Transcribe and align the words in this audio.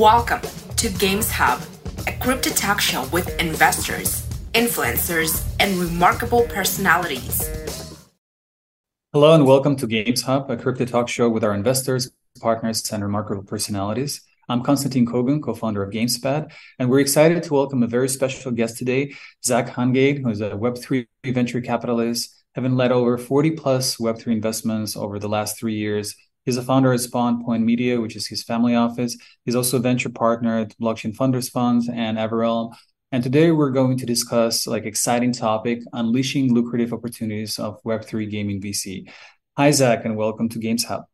Welcome 0.00 0.40
to 0.76 0.88
Games 0.88 1.30
Hub, 1.30 1.60
a 2.06 2.12
crypto 2.12 2.48
talk 2.48 2.80
show 2.80 3.04
with 3.08 3.38
investors, 3.38 4.26
influencers, 4.54 5.46
and 5.60 5.78
remarkable 5.78 6.44
personalities. 6.44 7.46
Hello 9.12 9.34
and 9.34 9.44
welcome 9.44 9.76
to 9.76 9.86
Games 9.86 10.22
Hub, 10.22 10.50
a 10.50 10.56
crypto 10.56 10.86
talk 10.86 11.10
show 11.10 11.28
with 11.28 11.44
our 11.44 11.52
investors, 11.52 12.10
partners, 12.40 12.90
and 12.90 13.02
remarkable 13.02 13.42
personalities. 13.42 14.22
I'm 14.48 14.62
Constantin 14.62 15.04
Kogan, 15.04 15.42
co-founder 15.42 15.82
of 15.82 15.92
GamesPad, 15.92 16.50
and 16.78 16.88
we're 16.88 17.00
excited 17.00 17.42
to 17.42 17.52
welcome 17.52 17.82
a 17.82 17.86
very 17.86 18.08
special 18.08 18.52
guest 18.52 18.78
today, 18.78 19.12
Zach 19.44 19.68
Hungate, 19.68 20.22
who's 20.24 20.40
a 20.40 20.52
Web3 20.52 21.06
venture 21.26 21.60
capitalist, 21.60 22.42
having 22.54 22.74
led 22.74 22.90
over 22.90 23.18
40 23.18 23.50
plus 23.50 23.98
Web3 23.98 24.28
investments 24.28 24.96
over 24.96 25.18
the 25.18 25.28
last 25.28 25.58
three 25.58 25.74
years. 25.74 26.16
He's 26.46 26.56
a 26.56 26.62
founder 26.62 26.92
at 26.92 27.00
Spawn 27.00 27.44
Point 27.44 27.64
Media, 27.64 28.00
which 28.00 28.16
is 28.16 28.26
his 28.26 28.42
family 28.42 28.74
office. 28.74 29.16
He's 29.44 29.54
also 29.54 29.76
a 29.76 29.80
venture 29.80 30.08
partner 30.08 30.60
at 30.60 30.76
Blockchain 30.78 31.14
Founders 31.16 31.50
Funds 31.50 31.88
and 31.88 32.18
Everyrealm. 32.18 32.74
And 33.12 33.22
today 33.22 33.50
we're 33.50 33.70
going 33.70 33.98
to 33.98 34.06
discuss 34.06 34.66
like 34.66 34.84
exciting 34.84 35.32
topic, 35.32 35.80
unleashing 35.92 36.54
lucrative 36.54 36.94
opportunities 36.94 37.58
of 37.58 37.82
Web3 37.82 38.30
gaming 38.30 38.62
VC. 38.62 39.10
Hi, 39.58 39.70
Zach, 39.70 40.06
and 40.06 40.16
welcome 40.16 40.48
to 40.48 40.58
Games 40.58 40.84
Hub. 40.84 41.04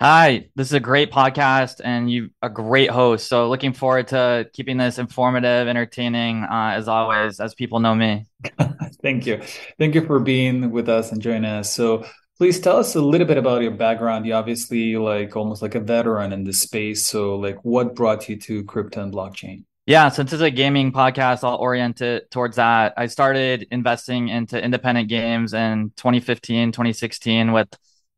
Hi, 0.00 0.48
this 0.56 0.66
is 0.66 0.72
a 0.72 0.80
great 0.80 1.12
podcast 1.12 1.80
and 1.84 2.10
you 2.10 2.30
a 2.42 2.50
great 2.50 2.90
host. 2.90 3.28
So 3.28 3.48
looking 3.48 3.72
forward 3.72 4.08
to 4.08 4.50
keeping 4.52 4.76
this 4.76 4.98
informative, 4.98 5.68
entertaining, 5.68 6.42
uh, 6.42 6.72
as 6.74 6.88
always, 6.88 7.38
as 7.38 7.54
people 7.54 7.78
know 7.78 7.94
me. 7.94 8.26
Thank 9.02 9.24
you. 9.24 9.40
Thank 9.78 9.94
you 9.94 10.04
for 10.04 10.18
being 10.18 10.72
with 10.72 10.88
us 10.88 11.12
and 11.12 11.22
joining 11.22 11.44
us. 11.44 11.72
So 11.72 12.04
please 12.36 12.60
tell 12.60 12.76
us 12.76 12.94
a 12.94 13.00
little 13.00 13.26
bit 13.26 13.38
about 13.38 13.62
your 13.62 13.70
background. 13.70 14.26
You 14.26 14.34
obviously 14.34 14.96
like 14.96 15.36
almost 15.36 15.62
like 15.62 15.74
a 15.74 15.80
veteran 15.80 16.32
in 16.32 16.44
this 16.44 16.60
space. 16.60 17.06
So 17.06 17.36
like 17.36 17.64
what 17.64 17.94
brought 17.94 18.28
you 18.28 18.36
to 18.40 18.64
crypto 18.64 19.02
and 19.02 19.12
blockchain? 19.12 19.64
Yeah, 19.86 20.08
since 20.08 20.32
it's 20.32 20.42
a 20.42 20.50
gaming 20.50 20.92
podcast, 20.92 21.44
I'll 21.44 21.56
orient 21.56 22.00
it 22.00 22.30
towards 22.30 22.56
that. 22.56 22.94
I 22.96 23.06
started 23.06 23.68
investing 23.70 24.28
into 24.28 24.62
independent 24.62 25.08
games 25.08 25.52
in 25.52 25.92
2015, 25.96 26.72
2016 26.72 27.52
with 27.52 27.68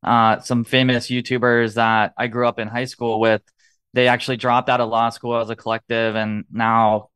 uh, 0.04 0.38
some 0.40 0.62
famous 0.62 1.08
YouTubers 1.08 1.74
that 1.74 2.12
I 2.16 2.28
grew 2.28 2.46
up 2.46 2.60
in 2.60 2.68
high 2.68 2.84
school 2.84 3.18
with. 3.18 3.42
They 3.94 4.06
actually 4.06 4.36
dropped 4.36 4.68
out 4.68 4.80
of 4.80 4.90
law 4.90 5.10
school 5.10 5.36
as 5.38 5.50
a 5.50 5.56
collective 5.56 6.14
and 6.14 6.44
now 6.52 7.08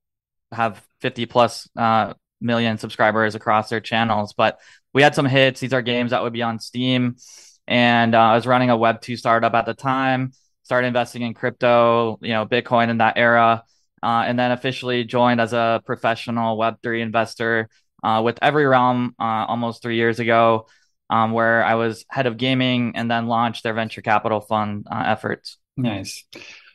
have 0.51 0.85
50 1.01 1.27
plus 1.27 1.69
uh, 1.77 2.14
million 2.41 2.79
subscribers 2.79 3.37
across 3.37 3.69
their 3.69 3.81
channels. 3.81 4.33
But 4.33 4.59
we 4.92 5.02
had 5.02 5.14
some 5.14 5.27
hits. 5.27 5.60
These 5.60 5.72
are 5.72 5.83
games 5.83 6.10
that 6.10 6.22
would 6.22 6.33
be 6.33 6.42
on 6.42 6.58
Steam. 6.58 7.16
And 7.66 8.14
uh, 8.14 8.20
I 8.20 8.34
was 8.34 8.46
running 8.46 8.70
a 8.70 8.77
Web2 8.77 9.19
startup 9.19 9.55
at 9.55 9.66
the 9.66 9.74
time, 9.74 10.33
started 10.64 10.88
investing 10.88 11.22
in 11.22 11.34
crypto, 11.34 12.19
you 12.20 12.30
know, 12.30 12.46
Bitcoin 12.46 12.88
in 12.88 12.98
that 12.98 13.16
era. 13.16 13.64
Uh, 14.02 14.24
and 14.27 14.38
then 14.38 14.50
officially 14.50 15.05
joined 15.05 15.41
as 15.41 15.52
a 15.52 15.83
professional 15.84 16.56
Web3 16.56 17.02
investor 17.02 17.68
uh, 18.02 18.22
with 18.24 18.38
Everyrealm 18.41 19.14
uh, 19.20 19.44
almost 19.46 19.83
three 19.83 19.96
years 19.96 20.18
ago 20.18 20.66
um, 21.11 21.33
where 21.33 21.62
I 21.64 21.74
was 21.74 22.06
head 22.08 22.27
of 22.27 22.36
gaming 22.36 22.92
and 22.94 23.11
then 23.11 23.27
launched 23.27 23.62
their 23.62 23.74
venture 23.74 24.00
capital 24.00 24.41
fund 24.41 24.86
uh, 24.91 25.02
efforts. 25.06 25.58
Nice. 25.77 26.24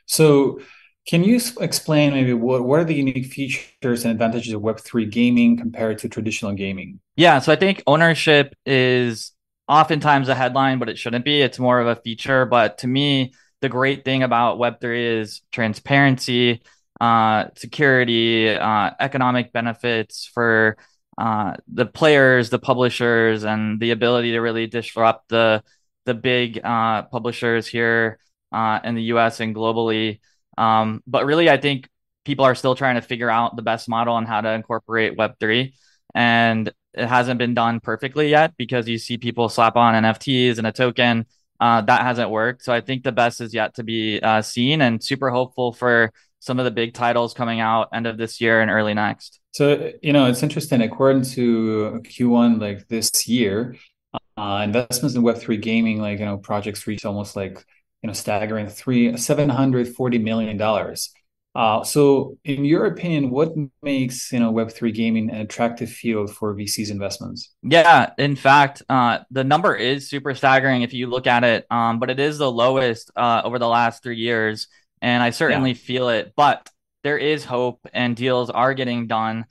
So, 0.05 0.59
can 1.06 1.23
you 1.23 1.39
explain 1.59 2.14
maybe 2.14 2.34
what, 2.34 2.64
what 2.64 2.80
are 2.80 2.84
the 2.84 2.95
unique 2.95 3.28
features 3.28 4.03
and 4.03 4.11
advantages 4.11 4.53
of 4.53 4.61
Web3 4.61 5.09
gaming 5.09 5.58
compared 5.58 6.00
to 6.00 6.09
traditional 6.09 6.53
gaming? 6.53 7.00
Yeah, 7.16 7.39
so 7.39 7.52
I 7.52 7.56
think 7.56 7.84
ownership 7.86 8.56
is 8.66 9.31
oftentimes 9.67 10.30
a 10.30 10.36
headline, 10.36 10.80
but 10.80 10.89
it 10.89 10.98
shouldn't 10.98 11.26
be. 11.26 11.42
It's 11.42 11.59
more 11.59 11.80
of 11.80 11.88
a 11.88 11.95
feature. 11.95 12.45
But 12.45 12.80
to 12.80 12.88
me, 12.88 13.33
the 13.61 13.70
great 13.70 14.03
thing 14.03 14.23
about 14.23 14.58
Web3 14.58 15.22
is 15.22 15.42
transparency, 15.52 16.61
uh, 17.00 17.45
security, 17.56 18.50
uh, 18.50 18.92
economic 19.00 19.53
benefits 19.53 20.30
for 20.33 20.78
uh, 21.17 21.53
the 21.67 21.86
players, 21.86 22.50
the 22.50 22.59
publishers, 22.59 23.44
and 23.44 23.80
the 23.80 23.92
ability 23.92 24.32
to 24.32 24.39
really 24.39 24.67
disrupt 24.67 25.30
the 25.30 25.64
the 26.05 26.14
big 26.14 26.60
uh, 26.64 27.04
publishers 27.04 27.66
here 27.66 28.20
uh, 28.52 28.80
in 28.83 28.95
the 28.95 29.04
U.S. 29.04 29.39
and 29.39 29.55
globally. 29.55 30.20
Um, 30.58 31.04
but 31.08 31.26
really, 31.26 31.49
I 31.49 31.58
think 31.58 31.89
people 32.23 32.45
are 32.45 32.55
still 32.55 32.76
trying 32.76 32.95
to 32.95 33.02
figure 33.02 33.30
out 33.30 33.55
the 33.55 33.61
best 33.61 33.88
model 33.89 34.16
on 34.16 34.26
how 34.26 34.42
to 34.42 34.52
incorporate 34.52 35.17
Web 35.17 35.36
three, 35.39 35.76
and 36.14 36.71
it 36.93 37.08
hasn't 37.08 37.38
been 37.38 37.54
done 37.54 37.80
perfectly 37.80 38.30
yet 38.30 38.54
because 38.58 38.88
you 38.88 38.98
see 38.98 39.17
people 39.17 39.49
slap 39.49 39.76
on 39.76 40.04
NFTs 40.04 40.58
and 40.58 40.67
a 40.67 40.71
token. 40.71 41.26
Uh, 41.60 41.82
that 41.82 42.02
hasn't 42.02 42.30
worked. 42.30 42.64
So 42.64 42.73
I 42.73 42.82
think 42.82 43.04
the 43.04 43.14
best 43.14 43.39
is 43.39 43.54
yet 43.54 43.76
to 43.76 43.83
be 43.83 44.20
uh, 44.20 44.42
seen, 44.42 44.82
and 44.82 45.04
super 45.04 45.30
hopeful 45.30 45.71
for 45.71 46.11
some 46.39 46.60
of 46.60 46.66
the 46.66 46.72
big 46.72 46.93
titles 46.93 47.33
coming 47.33 47.60
out 47.60 47.89
end 47.93 48.05
of 48.05 48.17
this 48.17 48.39
year 48.39 48.61
and 48.61 48.70
early 48.70 48.93
next. 48.93 49.39
So, 49.52 49.92
you 50.04 50.14
know, 50.14 50.27
it's 50.27 50.43
interesting. 50.43 50.82
According 50.82 51.23
to 51.33 52.02
Q1, 52.04 52.60
like 52.60 52.87
this 52.87 53.27
year, 53.27 53.76
uh, 54.37 54.61
investments 54.64 55.16
in 55.16 55.23
Web3 55.23 55.61
gaming, 55.61 56.02
like, 56.02 56.20
you 56.20 56.26
know, 56.26 56.37
projects 56.37 56.86
reached 56.86 57.05
almost 57.05 57.36
like, 57.36 57.66
you 58.05 58.08
know, 58.08 58.14
staggering 58.14 58.70
three, 58.70 59.11
$740 59.14 60.23
million. 60.23 60.95
Uh, 61.55 61.83
so, 61.83 62.38
in 62.45 62.64
your 62.64 62.86
opinion, 62.86 63.32
what 63.32 63.52
makes 63.82 64.32
you 64.32 64.39
know 64.39 64.52
Web 64.52 64.71
three 64.71 64.92
gaming 64.92 65.32
an 65.32 65.38
attractive 65.42 65.89
field 65.89 66.30
for 66.30 66.54
VCs 66.54 66.92
investments? 66.92 67.55
Yeah, 67.64 68.11
in 68.20 68.36
fact, 68.36 68.83
uh, 68.89 69.20
the 69.32 69.43
number 69.43 69.73
is 69.73 70.08
super 70.08 70.36
staggering 70.36 70.83
if 70.83 70.93
you 70.93 71.08
look 71.08 71.26
at 71.26 71.43
it, 71.43 71.66
um, 71.71 71.98
but 71.98 72.11
it 72.11 72.20
is 72.20 72.38
the 72.38 72.52
lowest 72.52 73.10
uh, 73.16 73.42
over 73.43 73.58
the 73.58 73.67
last 73.67 74.04
three 74.04 74.17
years, 74.17 74.67
and 75.02 75.23
I 75.23 75.32
certainly 75.32 75.72
yeah. 75.72 75.77
feel 75.77 76.10
it. 76.10 76.33
But 76.36 76.70
there 77.04 77.17
is 77.17 77.43
hope 77.43 77.80
and 77.92 78.16
deals 78.16 78.52
are 78.52 78.76
getting 78.76 79.08
done. 79.08 79.45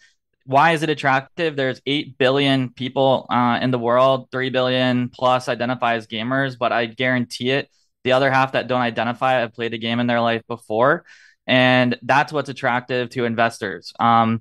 Why 0.46 0.74
is 0.74 0.84
it 0.84 0.90
attractive? 0.90 1.56
There's 1.56 1.80
8 1.86 2.18
billion 2.18 2.68
people 2.68 3.26
uh, 3.30 3.58
in 3.60 3.72
the 3.72 3.78
world, 3.80 4.28
3 4.30 4.50
billion 4.50 5.08
plus 5.08 5.48
identify 5.48 5.94
as 5.94 6.06
gamers, 6.06 6.56
but 6.56 6.70
I 6.70 6.86
guarantee 6.86 7.50
it, 7.50 7.68
the 8.04 8.12
other 8.12 8.30
half 8.30 8.52
that 8.52 8.68
don't 8.68 8.80
identify 8.80 9.40
have 9.40 9.54
played 9.54 9.74
a 9.74 9.78
game 9.78 9.98
in 9.98 10.06
their 10.06 10.20
life 10.20 10.42
before. 10.46 11.04
And 11.46 11.98
that's 12.02 12.32
what's 12.32 12.48
attractive 12.48 13.10
to 13.10 13.24
investors. 13.24 13.92
Um, 13.98 14.40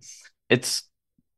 it's 0.49 0.83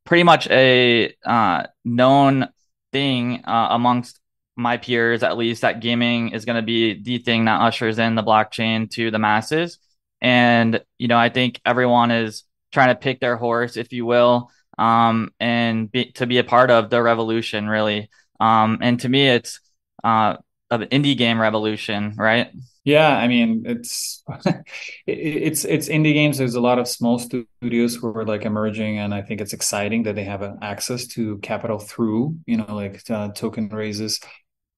pretty 0.03 0.23
much 0.23 0.47
a 0.49 1.15
uh, 1.25 1.63
known 1.83 2.49
thing 2.91 3.43
uh, 3.45 3.67
amongst 3.71 4.19
my 4.55 4.77
peers, 4.77 5.23
at 5.23 5.37
least, 5.37 5.61
that 5.61 5.81
gaming 5.81 6.29
is 6.29 6.45
going 6.45 6.55
to 6.55 6.61
be 6.61 7.01
the 7.01 7.17
thing 7.17 7.45
that 7.45 7.61
ushers 7.61 7.99
in 7.99 8.15
the 8.15 8.23
blockchain 8.23 8.89
to 8.91 9.11
the 9.11 9.19
masses. 9.19 9.79
And, 10.21 10.81
you 10.97 11.07
know, 11.07 11.17
I 11.17 11.29
think 11.29 11.59
everyone 11.65 12.11
is 12.11 12.43
trying 12.71 12.89
to 12.89 12.95
pick 12.95 13.19
their 13.19 13.35
horse, 13.35 13.75
if 13.75 13.91
you 13.91 14.05
will, 14.05 14.49
um, 14.77 15.31
and 15.39 15.91
be, 15.91 16.11
to 16.13 16.25
be 16.25 16.37
a 16.37 16.43
part 16.43 16.71
of 16.71 16.89
the 16.89 17.01
revolution, 17.01 17.67
really. 17.67 18.09
Um, 18.39 18.79
and 18.81 18.99
to 19.01 19.09
me, 19.09 19.27
it's 19.27 19.59
uh, 20.03 20.37
an 20.71 20.83
indie 20.83 21.17
game 21.17 21.39
revolution, 21.39 22.13
right? 22.17 22.51
Yeah, 22.83 23.17
I 23.17 23.27
mean, 23.27 23.63
it's 23.65 24.23
it's 25.07 25.65
it's 25.65 25.89
indie 25.89 26.13
games. 26.13 26.37
There's 26.37 26.55
a 26.55 26.61
lot 26.61 26.79
of 26.79 26.87
small 26.87 27.17
studios 27.19 27.95
who 27.95 28.15
are 28.15 28.25
like 28.25 28.45
emerging, 28.45 28.99
and 28.99 29.13
I 29.13 29.21
think 29.21 29.41
it's 29.41 29.53
exciting 29.53 30.03
that 30.03 30.15
they 30.15 30.23
have 30.23 30.57
access 30.61 31.07
to 31.07 31.37
capital 31.39 31.79
through 31.79 32.37
you 32.45 32.57
know 32.57 32.75
like 32.75 33.01
uh, 33.09 33.29
token 33.29 33.69
raises. 33.69 34.19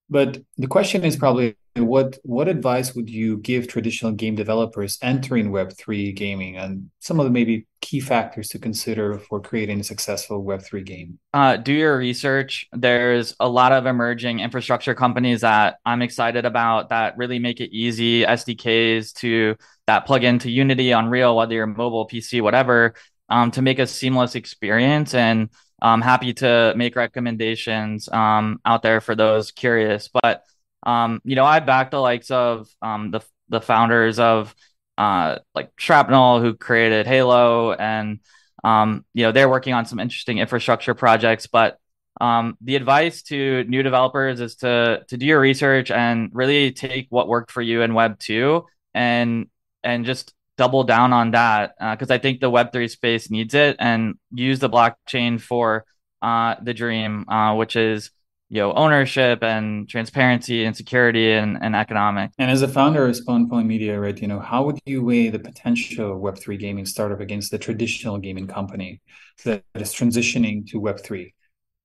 But 0.09 0.41
the 0.57 0.67
question 0.67 1.03
is 1.03 1.17
probably 1.17 1.57
what 1.81 2.17
what 2.23 2.47
advice 2.47 2.93
would 2.95 3.09
you 3.09 3.37
give 3.37 3.67
traditional 3.67 4.11
game 4.11 4.35
developers 4.35 4.97
entering 5.01 5.51
Web3 5.51 6.15
gaming 6.15 6.57
and 6.57 6.89
some 6.99 7.19
of 7.19 7.25
the 7.25 7.29
maybe 7.29 7.65
key 7.81 7.99
factors 7.99 8.49
to 8.49 8.59
consider 8.59 9.17
for 9.19 9.39
creating 9.39 9.79
a 9.79 9.83
successful 9.83 10.43
Web3 10.43 10.85
game? 10.85 11.19
Uh, 11.33 11.57
do 11.57 11.73
your 11.73 11.97
research. 11.97 12.67
There's 12.73 13.35
a 13.39 13.47
lot 13.47 13.71
of 13.71 13.85
emerging 13.85 14.39
infrastructure 14.39 14.95
companies 14.95 15.41
that 15.41 15.77
I'm 15.85 16.01
excited 16.01 16.45
about 16.45 16.89
that 16.89 17.17
really 17.17 17.39
make 17.39 17.61
it 17.61 17.71
easy, 17.71 18.23
SDKs 18.23 19.13
to 19.15 19.55
that 19.87 20.05
plug 20.05 20.23
into 20.23 20.49
Unity, 20.49 20.91
Unreal, 20.91 21.35
whether 21.35 21.53
you're 21.53 21.67
mobile, 21.67 22.07
PC, 22.07 22.41
whatever, 22.41 22.93
um, 23.29 23.51
to 23.51 23.61
make 23.61 23.79
a 23.79 23.87
seamless 23.87 24.35
experience. 24.35 25.13
And 25.13 25.49
I'm 25.81 26.01
happy 26.01 26.33
to 26.35 26.73
make 26.75 26.95
recommendations 26.95 28.09
um, 28.09 28.59
out 28.65 28.81
there 28.81 28.99
for 29.01 29.15
those 29.15 29.51
curious. 29.51 30.09
But 30.09 30.43
um, 30.87 31.21
you 31.25 31.35
know, 31.35 31.45
I 31.45 31.59
back 31.59 31.91
the 31.91 31.99
likes 31.99 32.31
of 32.31 32.69
um, 32.81 33.11
the 33.11 33.19
the 33.49 33.61
founders 33.61 34.19
of 34.19 34.55
uh, 34.97 35.39
like 35.53 35.71
Shrapnel, 35.77 36.39
who 36.39 36.55
created 36.55 37.05
Halo, 37.05 37.73
and 37.73 38.19
um, 38.63 39.05
you 39.13 39.23
know, 39.23 39.33
they're 39.33 39.49
working 39.49 39.73
on 39.73 39.85
some 39.85 39.99
interesting 39.99 40.37
infrastructure 40.39 40.93
projects. 40.93 41.45
But 41.45 41.77
um, 42.21 42.57
the 42.61 42.77
advice 42.77 43.21
to 43.23 43.65
new 43.65 43.83
developers 43.83 44.39
is 44.39 44.55
to 44.57 45.03
to 45.09 45.17
do 45.17 45.25
your 45.25 45.41
research 45.41 45.91
and 45.91 46.29
really 46.33 46.71
take 46.71 47.07
what 47.09 47.27
worked 47.27 47.51
for 47.51 47.61
you 47.61 47.81
in 47.81 47.93
Web 47.93 48.17
two 48.17 48.65
and 48.93 49.47
and 49.83 50.05
just 50.05 50.33
double 50.57 50.85
down 50.85 51.11
on 51.13 51.31
that 51.31 51.75
because 51.91 52.09
uh, 52.09 52.15
I 52.15 52.17
think 52.17 52.39
the 52.39 52.49
Web3 52.49 52.89
space 52.89 53.29
needs 53.29 53.53
it 53.53 53.75
and 53.77 54.15
use 54.33 54.59
the 54.59 54.69
blockchain 54.69 55.39
for 55.39 55.85
uh, 56.21 56.55
the 56.63 56.73
dream, 56.73 57.29
uh, 57.29 57.53
which 57.55 57.75
is 57.75 58.09
you 58.49 58.61
know 58.61 58.73
ownership 58.73 59.43
and 59.43 59.89
transparency 59.89 60.63
and 60.63 60.75
security 60.75 61.33
and, 61.33 61.57
and 61.61 61.75
economic. 61.75 62.31
And 62.37 62.49
as 62.49 62.61
a 62.61 62.67
founder 62.67 63.05
of 63.07 63.15
spawn 63.15 63.49
point 63.49 63.67
media 63.67 63.99
right 63.99 64.19
you 64.19 64.27
know 64.27 64.39
how 64.39 64.63
would 64.63 64.79
you 64.85 65.03
weigh 65.03 65.29
the 65.29 65.39
potential 65.39 66.13
of 66.13 66.19
web3 66.19 66.59
gaming 66.59 66.85
startup 66.85 67.19
against 67.19 67.51
the 67.51 67.57
traditional 67.57 68.17
gaming 68.17 68.47
company 68.47 69.01
that 69.43 69.63
is 69.75 69.93
transitioning 69.93 70.67
to 70.69 70.79
web3 70.79 71.33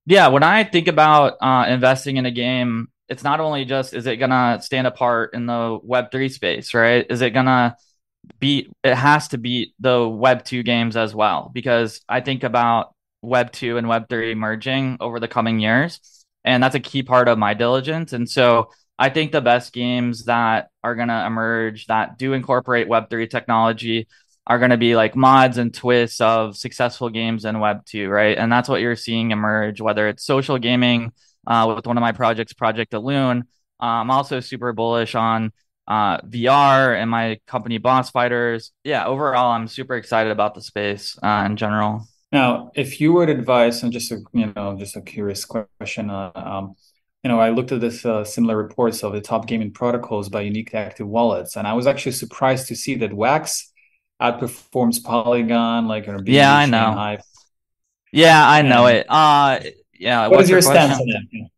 yeah 0.06 0.28
when 0.28 0.42
i 0.42 0.64
think 0.64 0.88
about 0.88 1.34
uh, 1.40 1.66
investing 1.68 2.16
in 2.16 2.26
a 2.26 2.30
game 2.30 2.88
it's 3.08 3.24
not 3.24 3.40
only 3.40 3.64
just 3.64 3.92
is 3.92 4.06
it 4.06 4.16
gonna 4.16 4.58
stand 4.62 4.86
apart 4.86 5.34
in 5.34 5.46
the 5.46 5.78
web3 5.86 6.30
space 6.30 6.74
right? 6.74 7.06
Is 7.10 7.20
it 7.20 7.30
gonna 7.30 7.76
beat 8.38 8.70
it 8.84 8.94
has 8.94 9.28
to 9.28 9.38
beat 9.38 9.74
the 9.80 10.08
web 10.08 10.44
2 10.44 10.62
games 10.62 10.96
as 10.96 11.14
well 11.14 11.50
because 11.52 12.00
i 12.08 12.20
think 12.20 12.44
about 12.44 12.94
web 13.20 13.50
2 13.50 13.76
and 13.78 13.88
web 13.88 14.08
3 14.08 14.34
merging 14.36 14.96
over 15.00 15.18
the 15.18 15.28
coming 15.28 15.58
years 15.58 16.00
and 16.44 16.62
that's 16.62 16.74
a 16.74 16.80
key 16.80 17.02
part 17.02 17.28
of 17.28 17.38
my 17.38 17.54
diligence. 17.54 18.12
And 18.12 18.28
so 18.28 18.70
I 18.98 19.08
think 19.08 19.32
the 19.32 19.40
best 19.40 19.72
games 19.72 20.24
that 20.26 20.68
are 20.82 20.94
going 20.94 21.08
to 21.08 21.26
emerge 21.26 21.86
that 21.86 22.18
do 22.18 22.32
incorporate 22.32 22.88
Web3 22.88 23.28
technology 23.28 24.08
are 24.46 24.58
going 24.58 24.70
to 24.70 24.76
be 24.76 24.96
like 24.96 25.14
mods 25.14 25.58
and 25.58 25.72
twists 25.72 26.20
of 26.20 26.56
successful 26.56 27.08
games 27.08 27.44
in 27.44 27.56
Web2, 27.56 28.08
right? 28.08 28.36
And 28.36 28.50
that's 28.50 28.68
what 28.68 28.80
you're 28.80 28.96
seeing 28.96 29.30
emerge, 29.30 29.80
whether 29.80 30.08
it's 30.08 30.24
social 30.24 30.58
gaming 30.58 31.12
uh, 31.46 31.72
with 31.74 31.86
one 31.86 31.96
of 31.96 32.00
my 32.00 32.12
projects, 32.12 32.52
Project 32.52 32.92
Elune. 32.92 33.42
Uh, 33.80 34.00
I'm 34.00 34.10
also 34.10 34.40
super 34.40 34.72
bullish 34.72 35.14
on 35.14 35.52
uh, 35.88 36.18
VR 36.20 36.96
and 36.96 37.10
my 37.10 37.40
company 37.46 37.78
Boss 37.78 38.10
Fighters. 38.10 38.72
Yeah, 38.84 39.06
overall, 39.06 39.52
I'm 39.52 39.68
super 39.68 39.96
excited 39.96 40.30
about 40.30 40.54
the 40.54 40.62
space 40.62 41.18
uh, 41.22 41.44
in 41.46 41.56
general. 41.56 42.06
Now, 42.32 42.70
if 42.74 43.00
you 43.00 43.12
would 43.12 43.28
advise, 43.28 43.82
and 43.82 43.92
just 43.92 44.10
a 44.10 44.22
you 44.32 44.52
know, 44.56 44.76
just 44.78 44.96
a 44.96 45.02
curious 45.02 45.44
question, 45.44 46.10
uh, 46.10 46.32
um, 46.34 46.74
you 47.22 47.28
know, 47.28 47.38
I 47.38 47.50
looked 47.50 47.72
at 47.72 47.80
this 47.80 48.04
uh, 48.04 48.24
similar 48.24 48.56
reports 48.56 49.04
of 49.04 49.12
the 49.12 49.20
top 49.20 49.46
gaming 49.46 49.70
protocols 49.70 50.28
by 50.30 50.40
unique 50.40 50.74
active 50.74 51.06
wallets, 51.06 51.56
and 51.56 51.66
I 51.66 51.74
was 51.74 51.86
actually 51.86 52.12
surprised 52.12 52.68
to 52.68 52.74
see 52.74 52.94
that 52.96 53.12
Wax 53.12 53.70
outperforms 54.20 55.04
Polygon, 55.04 55.86
like 55.88 56.08
or 56.08 56.18
yeah, 56.24 56.54
I 56.54 56.66
know. 56.66 57.18
Yeah, 58.12 58.48
I 58.48 58.62
know 58.62 58.86
and, 58.86 58.98
it. 58.98 59.06
Uh, 59.08 59.60
yeah. 59.92 60.28
What 60.28 60.42
is 60.42 60.50
your, 60.50 60.56
your 60.56 60.62
stance 60.62 60.98
on 60.98 61.08
it? 61.08 61.50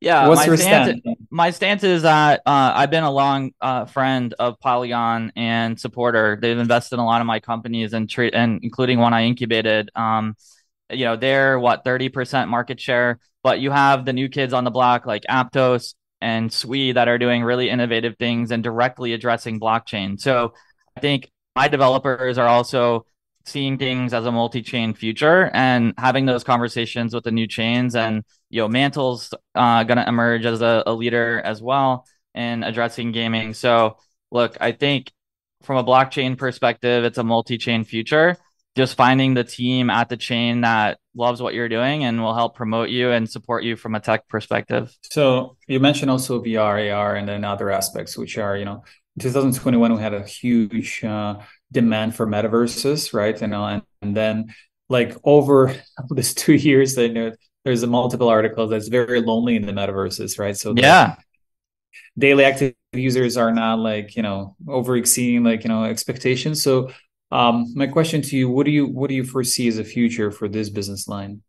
Yeah, 0.00 0.28
What's 0.28 0.46
my 0.46 0.56
stance? 0.56 1.00
My 1.30 1.50
stance 1.50 1.84
is 1.84 2.02
that 2.02 2.40
uh, 2.46 2.72
I've 2.74 2.90
been 2.90 3.04
a 3.04 3.10
long 3.10 3.52
uh, 3.60 3.84
friend 3.84 4.34
of 4.38 4.58
Polygon 4.58 5.30
and 5.36 5.78
supporter. 5.78 6.38
They've 6.40 6.58
invested 6.58 6.94
in 6.94 7.00
a 7.00 7.04
lot 7.04 7.20
of 7.20 7.26
my 7.26 7.38
companies 7.38 7.92
and 7.92 8.08
treat 8.08 8.34
and 8.34 8.60
including 8.62 8.98
one 8.98 9.12
I 9.12 9.24
incubated. 9.24 9.90
Um, 9.94 10.36
you 10.90 11.04
know, 11.04 11.16
they're 11.16 11.58
what 11.58 11.84
thirty 11.84 12.08
percent 12.08 12.48
market 12.48 12.80
share, 12.80 13.18
but 13.42 13.60
you 13.60 13.70
have 13.70 14.06
the 14.06 14.14
new 14.14 14.28
kids 14.28 14.54
on 14.54 14.64
the 14.64 14.70
block 14.70 15.04
like 15.04 15.22
Aptos 15.28 15.94
and 16.22 16.50
Sui 16.50 16.92
that 16.92 17.08
are 17.08 17.18
doing 17.18 17.44
really 17.44 17.68
innovative 17.68 18.16
things 18.18 18.50
and 18.50 18.62
directly 18.62 19.12
addressing 19.12 19.60
blockchain. 19.60 20.18
So 20.18 20.54
I 20.96 21.00
think 21.00 21.30
my 21.54 21.68
developers 21.68 22.38
are 22.38 22.48
also 22.48 23.04
seeing 23.50 23.78
things 23.78 24.14
as 24.14 24.26
a 24.26 24.32
multi-chain 24.32 24.94
future 24.94 25.50
and 25.52 25.94
having 25.98 26.26
those 26.26 26.44
conversations 26.44 27.14
with 27.14 27.24
the 27.24 27.30
new 27.30 27.46
chains 27.46 27.94
and 27.94 28.24
you 28.48 28.60
know 28.60 28.68
mantle's 28.68 29.34
uh, 29.54 29.84
going 29.84 29.98
to 29.98 30.08
emerge 30.08 30.46
as 30.46 30.62
a, 30.62 30.82
a, 30.86 30.94
leader 30.94 31.40
as 31.44 31.60
well 31.60 32.06
in 32.34 32.62
addressing 32.62 33.12
gaming. 33.12 33.54
So 33.54 33.96
look 34.30 34.56
i 34.60 34.72
think 34.72 35.12
from 35.62 35.76
a 35.76 35.84
blockchain 35.84 36.38
perspective 36.38 37.04
it's 37.04 37.18
a 37.18 37.24
multi-chain 37.24 37.84
future. 37.84 38.36
Just 38.76 38.96
finding 38.96 39.34
the 39.34 39.42
team 39.42 39.90
at 39.90 40.08
the 40.08 40.16
chain 40.16 40.60
that 40.60 40.98
loves 41.14 41.42
what 41.42 41.54
you're 41.54 41.68
doing 41.68 42.04
and 42.04 42.22
will 42.22 42.34
help 42.34 42.54
promote 42.54 42.88
you 42.88 43.10
and 43.10 43.28
support 43.28 43.64
you 43.64 43.74
from 43.74 43.96
a 43.96 44.00
tech 44.00 44.28
perspective. 44.28 44.96
So 45.02 45.56
you 45.66 45.80
mentioned 45.80 46.10
also 46.10 46.40
vr 46.40 46.96
ar 46.96 47.16
and 47.16 47.28
then 47.28 47.44
other 47.44 47.70
aspects 47.70 48.16
which 48.16 48.38
are 48.38 48.56
you 48.56 48.64
know 48.64 48.84
2021 49.20 49.94
we 49.94 50.02
had 50.02 50.14
a 50.14 50.24
huge 50.24 51.04
uh, 51.04 51.36
demand 51.70 52.14
for 52.16 52.26
metaverses, 52.26 53.14
right? 53.14 53.40
You 53.40 53.46
know, 53.46 53.64
and, 53.64 53.82
and 54.02 54.16
then 54.16 54.54
like 54.88 55.16
over 55.24 55.74
this 56.10 56.34
two 56.34 56.54
years, 56.54 56.98
I 56.98 57.08
know 57.08 57.32
there's 57.64 57.82
a 57.82 57.86
multiple 57.86 58.28
articles 58.28 58.70
that's 58.70 58.88
very 58.88 59.20
lonely 59.20 59.56
in 59.56 59.66
the 59.66 59.72
metaverses, 59.72 60.38
right? 60.38 60.56
So 60.56 60.74
yeah, 60.76 61.16
daily 62.18 62.44
active 62.44 62.74
users 62.92 63.36
are 63.36 63.52
not 63.52 63.78
like 63.78 64.16
you 64.16 64.22
know 64.22 64.56
over 64.68 64.96
exceeding 64.96 65.44
like 65.44 65.64
you 65.64 65.68
know 65.68 65.84
expectations. 65.84 66.62
So 66.62 66.90
um, 67.30 67.72
my 67.74 67.86
question 67.86 68.22
to 68.22 68.36
you: 68.36 68.48
What 68.48 68.66
do 68.66 68.72
you 68.72 68.86
what 68.86 69.08
do 69.08 69.14
you 69.14 69.24
foresee 69.24 69.68
as 69.68 69.78
a 69.78 69.84
future 69.84 70.30
for 70.30 70.48
this 70.48 70.70
business 70.70 71.06
line? 71.06 71.42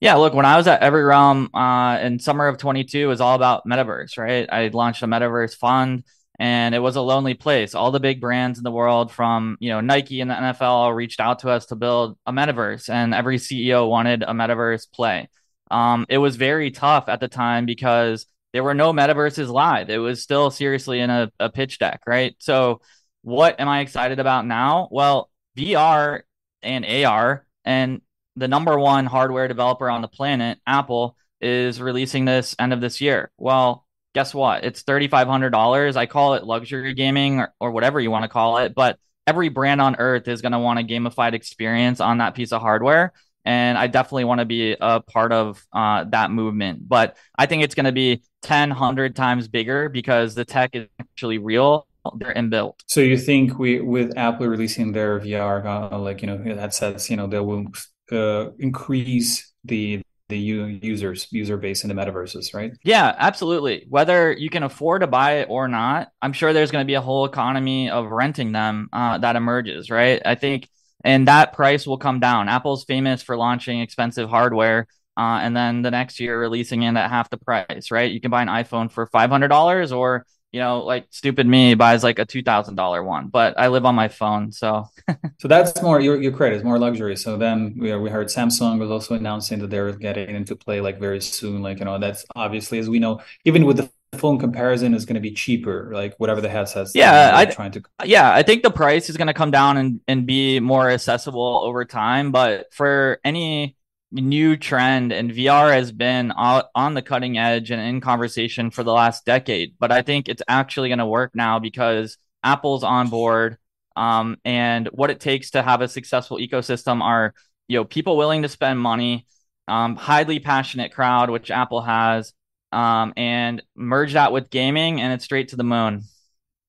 Yeah, 0.00 0.16
look, 0.16 0.34
when 0.34 0.44
I 0.44 0.56
was 0.56 0.66
at 0.66 0.82
Everyrealm 0.82 1.48
uh, 1.54 1.98
in 1.98 2.18
summer 2.18 2.46
of 2.46 2.58
22, 2.58 2.98
it 2.98 3.06
was 3.06 3.22
all 3.22 3.34
about 3.34 3.66
metaverse, 3.66 4.18
right? 4.18 4.46
I 4.52 4.68
launched 4.68 5.02
a 5.02 5.06
metaverse 5.06 5.56
fund 5.56 6.04
and 6.38 6.74
it 6.74 6.80
was 6.80 6.96
a 6.96 7.00
lonely 7.00 7.34
place. 7.34 7.74
All 7.74 7.90
the 7.90 8.00
big 8.00 8.20
brands 8.20 8.58
in 8.58 8.64
the 8.64 8.70
world, 8.70 9.12
from 9.12 9.56
you 9.60 9.70
know 9.70 9.80
Nike 9.80 10.20
and 10.20 10.30
the 10.30 10.34
NFL, 10.34 10.94
reached 10.94 11.20
out 11.20 11.40
to 11.40 11.50
us 11.50 11.66
to 11.66 11.76
build 11.76 12.18
a 12.26 12.32
metaverse, 12.32 12.88
and 12.88 13.14
every 13.14 13.38
CEO 13.38 13.88
wanted 13.88 14.22
a 14.22 14.32
metaverse 14.32 14.90
play. 14.90 15.28
Um, 15.70 16.06
it 16.08 16.18
was 16.18 16.36
very 16.36 16.70
tough 16.70 17.08
at 17.08 17.20
the 17.20 17.28
time 17.28 17.66
because 17.66 18.26
there 18.52 18.64
were 18.64 18.74
no 18.74 18.92
metaverses 18.92 19.48
live. 19.48 19.90
It 19.90 19.98
was 19.98 20.22
still 20.22 20.50
seriously 20.50 21.00
in 21.00 21.10
a, 21.10 21.30
a 21.40 21.50
pitch 21.50 21.78
deck, 21.78 22.02
right? 22.06 22.36
So, 22.38 22.80
what 23.22 23.58
am 23.60 23.68
I 23.68 23.80
excited 23.80 24.20
about 24.20 24.46
now? 24.46 24.88
Well, 24.90 25.30
VR 25.56 26.22
and 26.62 26.84
AR, 26.84 27.46
and 27.64 28.00
the 28.36 28.48
number 28.48 28.78
one 28.78 29.06
hardware 29.06 29.48
developer 29.48 29.88
on 29.88 30.02
the 30.02 30.08
planet, 30.08 30.58
Apple, 30.66 31.16
is 31.40 31.80
releasing 31.80 32.24
this 32.24 32.54
end 32.58 32.72
of 32.72 32.80
this 32.80 33.00
year. 33.00 33.30
Well, 33.38 33.83
guess 34.14 34.32
what? 34.32 34.64
It's 34.64 34.82
$3,500. 34.84 35.96
I 35.96 36.06
call 36.06 36.34
it 36.34 36.44
luxury 36.44 36.94
gaming 36.94 37.40
or, 37.40 37.52
or 37.60 37.70
whatever 37.72 38.00
you 38.00 38.10
want 38.10 38.22
to 38.22 38.28
call 38.28 38.58
it, 38.58 38.74
but 38.74 38.98
every 39.26 39.48
brand 39.48 39.80
on 39.80 39.96
earth 39.96 40.28
is 40.28 40.40
going 40.40 40.52
to 40.52 40.58
want 40.58 40.78
a 40.78 40.82
gamified 40.82 41.34
experience 41.34 42.00
on 42.00 42.18
that 42.18 42.34
piece 42.34 42.52
of 42.52 42.62
hardware. 42.62 43.12
And 43.44 43.76
I 43.76 43.88
definitely 43.88 44.24
want 44.24 44.38
to 44.38 44.46
be 44.46 44.74
a 44.80 45.00
part 45.00 45.32
of 45.32 45.62
uh, 45.72 46.04
that 46.04 46.30
movement. 46.30 46.88
But 46.88 47.18
I 47.36 47.44
think 47.44 47.62
it's 47.62 47.74
going 47.74 47.84
to 47.84 47.92
be 47.92 48.22
10, 48.42 48.70
100 48.70 49.14
times 49.14 49.48
bigger 49.48 49.90
because 49.90 50.34
the 50.34 50.46
tech 50.46 50.70
is 50.72 50.86
actually 50.98 51.38
real. 51.38 51.86
They're 52.16 52.34
inbuilt. 52.34 52.80
So 52.86 53.00
you 53.00 53.18
think 53.18 53.58
we, 53.58 53.80
with 53.80 54.16
Apple 54.16 54.46
releasing 54.46 54.92
their 54.92 55.20
VR, 55.20 55.64
uh, 55.92 55.98
like, 55.98 56.22
you 56.22 56.28
know, 56.28 56.38
headsets, 56.38 57.10
you 57.10 57.16
know, 57.16 57.26
they 57.26 57.40
will 57.40 57.66
uh, 58.12 58.50
increase 58.58 59.52
the 59.64 60.02
the 60.34 60.78
users 60.82 61.28
user 61.30 61.56
base 61.56 61.84
in 61.84 61.88
the 61.88 61.94
metaverses 61.94 62.54
right? 62.54 62.72
Yeah 62.82 63.14
absolutely. 63.18 63.86
Whether 63.88 64.32
you 64.32 64.50
can 64.50 64.62
afford 64.62 65.02
to 65.02 65.06
buy 65.06 65.38
it 65.38 65.48
or 65.48 65.68
not 65.68 66.08
i'm 66.22 66.32
sure 66.32 66.52
there's 66.52 66.70
going 66.70 66.84
to 66.84 66.86
be 66.86 66.94
a 66.94 67.00
whole 67.00 67.24
economy 67.24 67.90
of 67.90 68.10
renting 68.10 68.52
them 68.52 68.88
uh, 68.92 69.18
that 69.18 69.36
emerges 69.36 69.90
right? 69.90 70.20
I 70.24 70.34
think 70.34 70.68
and 71.06 71.28
that 71.28 71.52
price 71.52 71.86
will 71.86 71.98
come 71.98 72.18
down. 72.18 72.48
Apple's 72.48 72.84
famous 72.84 73.22
for 73.22 73.36
launching 73.36 73.80
expensive 73.80 74.28
hardware 74.28 74.86
uh, 75.16 75.38
and 75.42 75.56
then 75.56 75.82
the 75.82 75.90
next 75.90 76.18
year 76.18 76.40
releasing 76.40 76.82
it 76.82 76.96
at 76.96 77.10
half 77.10 77.30
the 77.30 77.36
price 77.36 77.90
right? 77.90 78.10
You 78.10 78.20
can 78.20 78.30
buy 78.30 78.42
an 78.42 78.48
iphone 78.48 78.90
for 78.90 79.06
$500 79.06 79.96
or 79.96 80.26
you 80.54 80.60
know, 80.60 80.84
like 80.84 81.08
stupid 81.10 81.48
me 81.48 81.74
buys 81.74 82.04
like 82.04 82.20
a 82.20 82.24
two 82.24 82.40
thousand 82.40 82.76
dollar 82.76 83.02
one, 83.02 83.26
but 83.26 83.58
I 83.58 83.66
live 83.66 83.84
on 83.84 83.96
my 83.96 84.06
phone, 84.06 84.52
so. 84.52 84.88
so 85.40 85.48
that's 85.48 85.82
more 85.82 85.98
your 85.98 86.22
your 86.22 86.30
credit 86.30 86.54
is 86.54 86.62
more 86.62 86.78
luxury. 86.78 87.16
So 87.16 87.36
then 87.36 87.74
we 87.76 87.92
we 87.96 88.08
heard 88.08 88.28
Samsung 88.28 88.78
was 88.78 88.88
also 88.88 89.16
announcing 89.16 89.58
that 89.58 89.70
they're 89.70 89.90
getting 89.90 90.36
into 90.36 90.54
play 90.54 90.80
like 90.80 91.00
very 91.00 91.20
soon. 91.20 91.60
Like 91.60 91.80
you 91.80 91.86
know, 91.86 91.98
that's 91.98 92.24
obviously 92.36 92.78
as 92.78 92.88
we 92.88 93.00
know, 93.00 93.20
even 93.44 93.66
with 93.66 93.78
the 93.78 93.90
phone 94.16 94.38
comparison 94.38 94.94
is 94.94 95.04
going 95.06 95.16
to 95.16 95.20
be 95.20 95.32
cheaper 95.32 95.90
like 95.92 96.14
whatever 96.18 96.40
the 96.40 96.48
headsets 96.48 96.94
yeah 96.94 97.32
i 97.34 97.44
trying 97.44 97.72
to 97.72 97.82
yeah 98.04 98.32
i 98.32 98.44
think 98.44 98.62
the 98.62 98.70
price 98.70 99.10
is 99.10 99.16
going 99.16 99.26
to 99.26 99.34
come 99.34 99.50
down 99.50 99.76
and, 99.76 100.00
and 100.06 100.24
be 100.24 100.60
more 100.60 100.88
accessible 100.88 101.62
over 101.64 101.84
time 101.84 102.30
but 102.30 102.72
for 102.72 103.18
any 103.24 103.76
new 104.20 104.56
trend 104.56 105.12
and 105.12 105.30
VR 105.30 105.72
has 105.72 105.90
been 105.90 106.30
on 106.30 106.94
the 106.94 107.02
cutting 107.02 107.36
edge 107.36 107.70
and 107.70 107.80
in 107.80 108.00
conversation 108.00 108.70
for 108.70 108.82
the 108.82 108.92
last 108.92 109.24
decade. 109.24 109.74
But 109.78 109.90
I 109.90 110.02
think 110.02 110.28
it's 110.28 110.42
actually 110.48 110.88
going 110.88 110.98
to 111.00 111.06
work 111.06 111.32
now 111.34 111.58
because 111.58 112.16
Apple's 112.42 112.84
on 112.84 113.08
board. 113.08 113.58
Um, 113.96 114.38
and 114.44 114.88
what 114.88 115.10
it 115.10 115.20
takes 115.20 115.52
to 115.52 115.62
have 115.62 115.80
a 115.80 115.88
successful 115.88 116.38
ecosystem 116.38 117.00
are, 117.00 117.34
you 117.68 117.78
know, 117.78 117.84
people 117.84 118.16
willing 118.16 118.42
to 118.42 118.48
spend 118.48 118.80
money, 118.80 119.26
um, 119.68 119.96
highly 119.96 120.40
passionate 120.40 120.92
crowd, 120.92 121.30
which 121.30 121.50
Apple 121.50 121.82
has, 121.82 122.32
um, 122.72 123.12
and 123.16 123.62
merge 123.76 124.14
that 124.14 124.32
with 124.32 124.50
gaming 124.50 125.00
and 125.00 125.12
it's 125.12 125.24
straight 125.24 125.48
to 125.48 125.56
the 125.56 125.64
moon, 125.64 126.02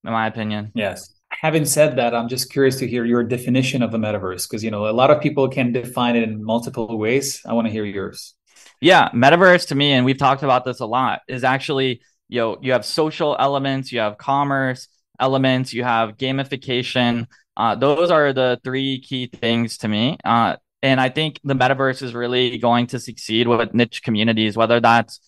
in 0.04 0.12
my 0.12 0.28
opinion. 0.28 0.72
Yes 0.76 1.15
having 1.42 1.66
said 1.66 1.98
that, 1.98 2.16
I'm 2.16 2.28
just 2.28 2.52
curious 2.52 2.78
to 2.80 2.88
hear 2.88 3.06
your 3.06 3.24
definition 3.24 3.82
of 3.82 3.92
the 3.92 3.98
metaverse 3.98 4.50
because 4.50 4.64
you 4.64 4.72
know 4.72 4.88
a 4.88 4.92
lot 4.92 5.12
of 5.12 5.22
people 5.22 5.48
can 5.50 5.72
define 5.72 6.16
it 6.16 6.24
in 6.24 6.44
multiple 6.44 6.98
ways. 6.98 7.42
I 7.46 7.54
want 7.54 7.68
to 7.68 7.72
hear 7.72 7.86
yours. 7.86 8.34
Yeah, 8.82 9.10
metaverse 9.10 9.68
to 9.70 9.76
me, 9.76 9.94
and 9.94 10.06
we've 10.06 10.18
talked 10.18 10.44
about 10.44 10.66
this 10.66 10.80
a 10.80 10.86
lot, 10.86 11.22
is 11.28 11.44
actually 11.44 12.02
you 12.30 12.40
know 12.40 12.58
you 12.62 12.72
have 12.72 12.86
social 12.86 13.36
elements, 13.40 13.92
you 13.92 14.00
have 14.00 14.18
commerce 14.18 14.88
elements, 15.20 15.74
you 15.74 15.84
have 15.84 16.18
gamification. 16.18 17.28
Uh, 17.58 17.76
those 17.76 18.12
are 18.12 18.34
the 18.34 18.60
three 18.64 19.00
key 19.00 19.28
things 19.28 19.78
to 19.78 19.88
me. 19.88 20.18
Uh, 20.26 20.58
and 20.84 21.00
I 21.00 21.10
think 21.10 21.40
the 21.44 21.56
metaverse 21.56 22.04
is 22.04 22.14
really 22.14 22.58
going 22.58 22.88
to 22.88 23.00
succeed 23.00 23.48
with 23.48 23.74
niche 23.74 24.04
communities, 24.04 24.58
whether 24.58 24.80
that's 24.80 25.20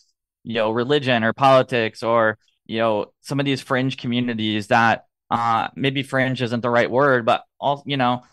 you 0.44 0.56
know 0.56 0.72
religion 0.72 1.24
or 1.24 1.34
politics 1.34 2.04
or 2.04 2.38
you 2.66 2.80
know 2.80 3.08
some 3.22 3.40
of 3.40 3.46
these 3.46 3.62
fringe 3.62 3.98
communities 3.98 4.68
that 4.68 5.07
uh, 5.30 5.70
maybe 5.76 6.04
fringe 6.04 6.42
isn't 6.42 6.62
the 6.62 6.70
right 6.70 6.90
word, 6.90 7.26
but 7.26 7.44
all 7.60 7.84
you 7.86 7.98
know 7.98 8.24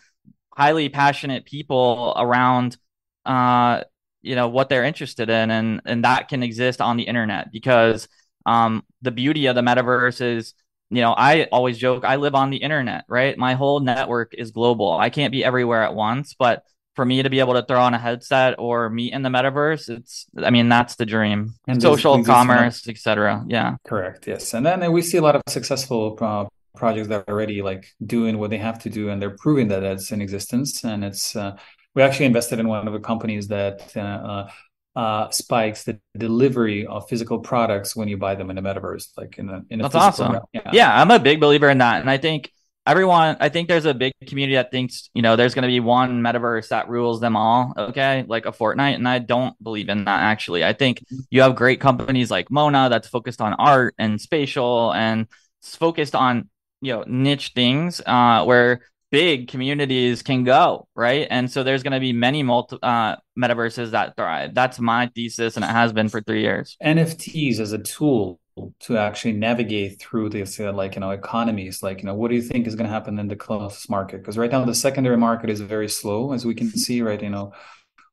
highly 0.55 0.89
passionate 0.89 1.45
people 1.45 2.13
around 2.15 2.77
uh, 3.25 3.81
you 4.21 4.35
know 4.35 4.47
what 4.47 4.69
they're 4.69 4.83
interested 4.83 5.29
in 5.29 5.51
and 5.51 5.81
and 5.85 6.03
that 6.03 6.27
can 6.27 6.43
exist 6.43 6.81
on 6.81 6.97
the 6.97 7.03
internet 7.03 7.51
because 7.51 8.07
um, 8.45 8.83
the 9.01 9.11
beauty 9.11 9.45
of 9.45 9.55
the 9.55 9.61
metaverse 9.61 10.21
is 10.21 10.53
you 10.89 11.01
know 11.01 11.13
i 11.13 11.45
always 11.45 11.77
joke 11.77 12.03
i 12.03 12.15
live 12.15 12.35
on 12.35 12.49
the 12.49 12.57
internet 12.57 13.05
right? 13.07 13.37
My 13.37 13.53
whole 13.53 13.79
network 13.79 14.33
is 14.35 14.51
global. 14.51 14.93
I 14.93 15.09
can't 15.09 15.31
be 15.31 15.43
everywhere 15.43 15.83
at 15.83 15.93
once 15.93 16.35
but 16.37 16.63
for 16.95 17.05
me 17.05 17.21
to 17.21 17.29
be 17.29 17.39
able 17.39 17.53
to 17.53 17.63
throw 17.63 17.81
on 17.81 17.93
a 17.93 17.99
headset 17.99 18.55
or 18.57 18.89
meet 18.89 19.13
in 19.13 19.21
the 19.21 19.29
metaverse 19.29 19.89
it's 19.89 20.25
i 20.41 20.49
mean 20.49 20.69
that's 20.69 20.95
the 20.95 21.05
dream. 21.05 21.53
And 21.67 21.81
social 21.81 22.23
commerce 22.23 22.87
etc 22.87 23.43
yeah. 23.47 23.75
Correct 23.85 24.27
yes. 24.27 24.53
And 24.53 24.65
then 24.65 24.91
we 24.91 25.01
see 25.01 25.17
a 25.17 25.21
lot 25.21 25.35
of 25.35 25.41
successful 25.47 26.17
uh, 26.19 26.45
projects 26.75 27.07
that 27.07 27.23
are 27.27 27.33
already 27.33 27.61
like 27.61 27.87
doing 28.05 28.37
what 28.37 28.49
they 28.49 28.57
have 28.57 28.79
to 28.79 28.89
do 28.89 29.09
and 29.09 29.21
they're 29.21 29.37
proving 29.37 29.67
that 29.69 29.83
it's 29.83 30.11
in 30.11 30.21
existence. 30.21 30.83
And 30.83 31.03
it's 31.03 31.35
uh, 31.35 31.57
we 31.93 32.03
actually 32.03 32.25
invested 32.25 32.59
in 32.59 32.67
one 32.67 32.87
of 32.87 32.93
the 32.93 32.99
companies 32.99 33.47
that 33.47 33.95
uh, 33.95 33.99
uh, 33.99 34.49
uh, 34.95 35.29
spikes 35.29 35.83
the 35.83 35.99
delivery 36.17 36.85
of 36.85 37.07
physical 37.09 37.39
products 37.39 37.95
when 37.95 38.07
you 38.07 38.17
buy 38.17 38.35
them 38.35 38.49
in 38.49 38.55
the 38.55 38.61
metaverse, 38.61 39.09
like 39.17 39.37
in 39.37 39.49
a 39.49 39.61
in 39.69 39.79
a 39.81 39.83
That's 39.83 39.95
awesome. 39.95 40.39
Yeah. 40.53 40.69
yeah, 40.71 41.01
I'm 41.01 41.11
a 41.11 41.19
big 41.19 41.39
believer 41.39 41.69
in 41.69 41.79
that, 41.79 42.01
and 42.01 42.09
I 42.09 42.17
think 42.17 42.51
everyone 42.87 43.35
i 43.39 43.49
think 43.49 43.67
there's 43.67 43.85
a 43.85 43.93
big 43.93 44.13
community 44.27 44.55
that 44.55 44.69
thinks 44.71 45.09
you 45.13 45.21
know 45.21 45.35
there's 45.35 45.55
going 45.55 45.63
to 45.63 45.67
be 45.67 45.79
one 45.79 46.21
metaverse 46.21 46.67
that 46.69 46.87
rules 46.87 47.19
them 47.19 47.35
all 47.35 47.73
okay? 47.77 48.23
Like 48.27 48.45
a 48.45 48.51
fortnite 48.51 48.95
and 48.95 49.07
i 49.07 49.19
don't 49.19 49.61
believe 49.63 49.89
in 49.89 50.05
that 50.05 50.21
actually. 50.21 50.63
I 50.63 50.73
think 50.73 51.03
you 51.29 51.41
have 51.41 51.55
great 51.55 51.79
companies 51.79 52.29
like 52.29 52.51
mona 52.51 52.89
that's 52.89 53.07
focused 53.07 53.41
on 53.41 53.53
art 53.53 53.95
and 53.97 54.21
spatial 54.21 54.93
and 54.93 55.27
focused 55.63 56.15
on 56.15 56.49
you 56.85 56.93
know 56.93 57.03
niche 57.07 57.51
things 57.55 58.01
uh, 58.05 58.43
where 58.43 58.81
big 59.11 59.47
communities 59.47 60.21
can 60.21 60.43
go, 60.43 60.87
right? 60.95 61.27
And 61.29 61.49
so 61.49 61.63
there's 61.63 61.83
going 61.83 61.93
to 61.93 61.99
be 61.99 62.13
many 62.13 62.43
multi 62.43 62.77
uh, 62.83 63.15
metaverses 63.37 63.91
that 63.91 64.15
thrive. 64.15 64.53
That's 64.53 64.79
my 64.79 65.09
thesis, 65.15 65.55
and 65.55 65.65
it 65.65 65.71
has 65.71 65.93
been 65.93 66.09
for 66.09 66.21
three 66.21 66.41
years. 66.41 66.77
NFTs 66.83 67.59
as 67.59 67.71
a 67.71 67.79
tool 67.79 68.39
to 68.81 68.97
actually 68.97 69.33
navigate 69.33 69.99
through 69.99 70.29
this, 70.29 70.59
uh, 70.59 70.71
like 70.73 70.95
you 70.95 71.01
know, 71.01 71.11
economies. 71.11 71.81
Like 71.81 71.99
you 71.99 72.05
know, 72.05 72.13
what 72.13 72.29
do 72.29 72.35
you 72.35 72.41
think 72.41 72.67
is 72.67 72.75
going 72.75 72.87
to 72.87 72.93
happen 72.93 73.17
in 73.19 73.27
the 73.27 73.35
closest 73.35 73.89
market? 73.89 74.17
Because 74.17 74.37
right 74.37 74.51
now 74.51 74.63
the 74.65 74.75
secondary 74.75 75.17
market 75.17 75.49
is 75.49 75.61
very 75.61 75.89
slow, 75.89 76.33
as 76.33 76.45
we 76.45 76.53
can 76.53 76.69
see, 76.69 77.01
right? 77.01 77.21
You 77.21 77.29
know. 77.29 77.53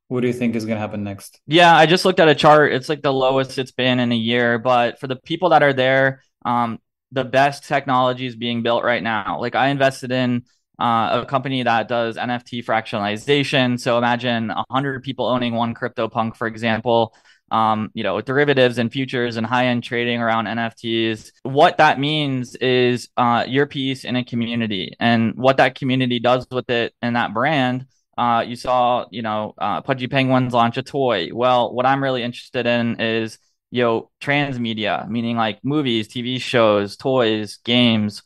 What 0.09 0.21
do 0.21 0.27
you 0.27 0.35
think 0.35 0.55
is 0.57 0.67
going 0.67 0.77
to 0.77 0.81
happen 0.81 1.05
next? 1.05 1.41
Yeah, 1.47 1.75
I 1.75 1.87
just 1.87 2.05
looked 2.05 2.21
at 2.21 2.29
a 2.29 2.35
chart. 2.35 2.75
It's 2.75 2.91
like 2.91 3.01
the 3.01 3.13
lowest 3.13 3.57
it's 3.57 3.73
been 3.73 3.99
in 3.99 4.13
a 4.13 4.17
year. 4.17 4.59
But 4.59 5.01
for 5.01 5.07
the 5.07 5.17
people 5.17 5.49
that 5.51 5.63
are 5.63 5.73
there, 5.73 6.23
um, 6.45 6.81
the 7.13 7.25
best 7.25 7.65
technology 7.65 8.27
is 8.27 8.35
being 8.35 8.63
built 8.63 8.83
right 8.83 9.03
now. 9.03 9.39
Like 9.41 9.55
I 9.55 9.69
invested 9.69 10.11
in 10.11 10.45
uh, 10.79 11.21
a 11.23 11.27
company 11.27 11.63
that 11.63 11.87
does 11.87 12.17
NFT 12.17 12.65
fractionalization. 12.65 13.79
So 13.79 13.99
imagine 13.99 14.49
100 14.49 15.03
people 15.03 15.27
owning 15.27 15.55
one 15.55 15.75
CryptoPunk, 15.75 16.37
for 16.37 16.47
example. 16.47 17.15
Um, 17.51 17.91
you 17.93 18.03
know, 18.03 18.19
derivatives 18.23 18.79
and 18.79 18.91
futures 18.91 19.37
and 19.37 19.47
high 19.47 19.67
end 19.67 19.85
trading 19.85 20.23
around 20.23 20.47
NFTs. 20.47 21.33
What 21.43 21.77
that 21.77 22.01
means 22.01 22.57
is 22.57 23.11
uh, 23.19 23.45
your 23.47 23.67
piece 23.67 24.05
in 24.05 24.17
a 24.17 24.25
community 24.25 24.97
and 24.99 25.35
what 25.35 25.59
that 25.59 25.75
community 25.75 26.19
does 26.19 26.47
with 26.51 26.71
it 26.71 26.95
and 27.03 27.15
that 27.15 27.35
brand. 27.35 27.87
Uh, 28.17 28.43
you 28.47 28.57
saw, 28.57 29.05
you 29.11 29.21
know, 29.21 29.55
uh, 29.59 29.83
Pudgy 29.83 30.07
Penguins 30.07 30.55
launch 30.55 30.79
a 30.79 30.83
toy. 30.83 31.29
Well, 31.33 31.75
what 31.75 31.85
I'm 31.85 32.03
really 32.03 32.23
interested 32.23 32.67
in 32.67 33.01
is, 33.01 33.39
you 33.73 33.83
know, 33.83 34.11
transmedia, 34.21 35.09
meaning 35.09 35.37
like 35.37 35.59
movies, 35.65 36.07
TV 36.07 36.41
shows, 36.41 36.97
toys, 36.97 37.59
games 37.65 38.23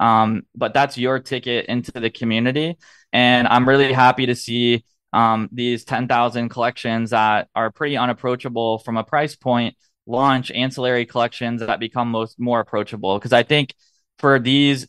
um, 0.00 0.42
but 0.54 0.74
that's 0.74 0.96
your 0.96 1.18
ticket 1.18 1.66
into 1.66 1.92
the 1.92 2.10
community. 2.10 2.78
And 3.12 3.48
I'm 3.48 3.68
really 3.68 3.92
happy 3.92 4.26
to 4.26 4.34
see 4.34 4.84
um, 5.12 5.48
these 5.52 5.84
10,000 5.84 6.48
collections 6.48 7.10
that 7.10 7.48
are 7.54 7.70
pretty 7.70 7.96
unapproachable 7.96 8.78
from 8.78 8.96
a 8.96 9.04
price 9.04 9.34
point 9.36 9.76
launch 10.06 10.50
ancillary 10.50 11.04
collections 11.04 11.60
that 11.60 11.80
become 11.80 12.10
most 12.10 12.38
more 12.38 12.60
approachable. 12.60 13.18
Because 13.18 13.32
I 13.32 13.42
think 13.42 13.74
for 14.18 14.38
these 14.38 14.86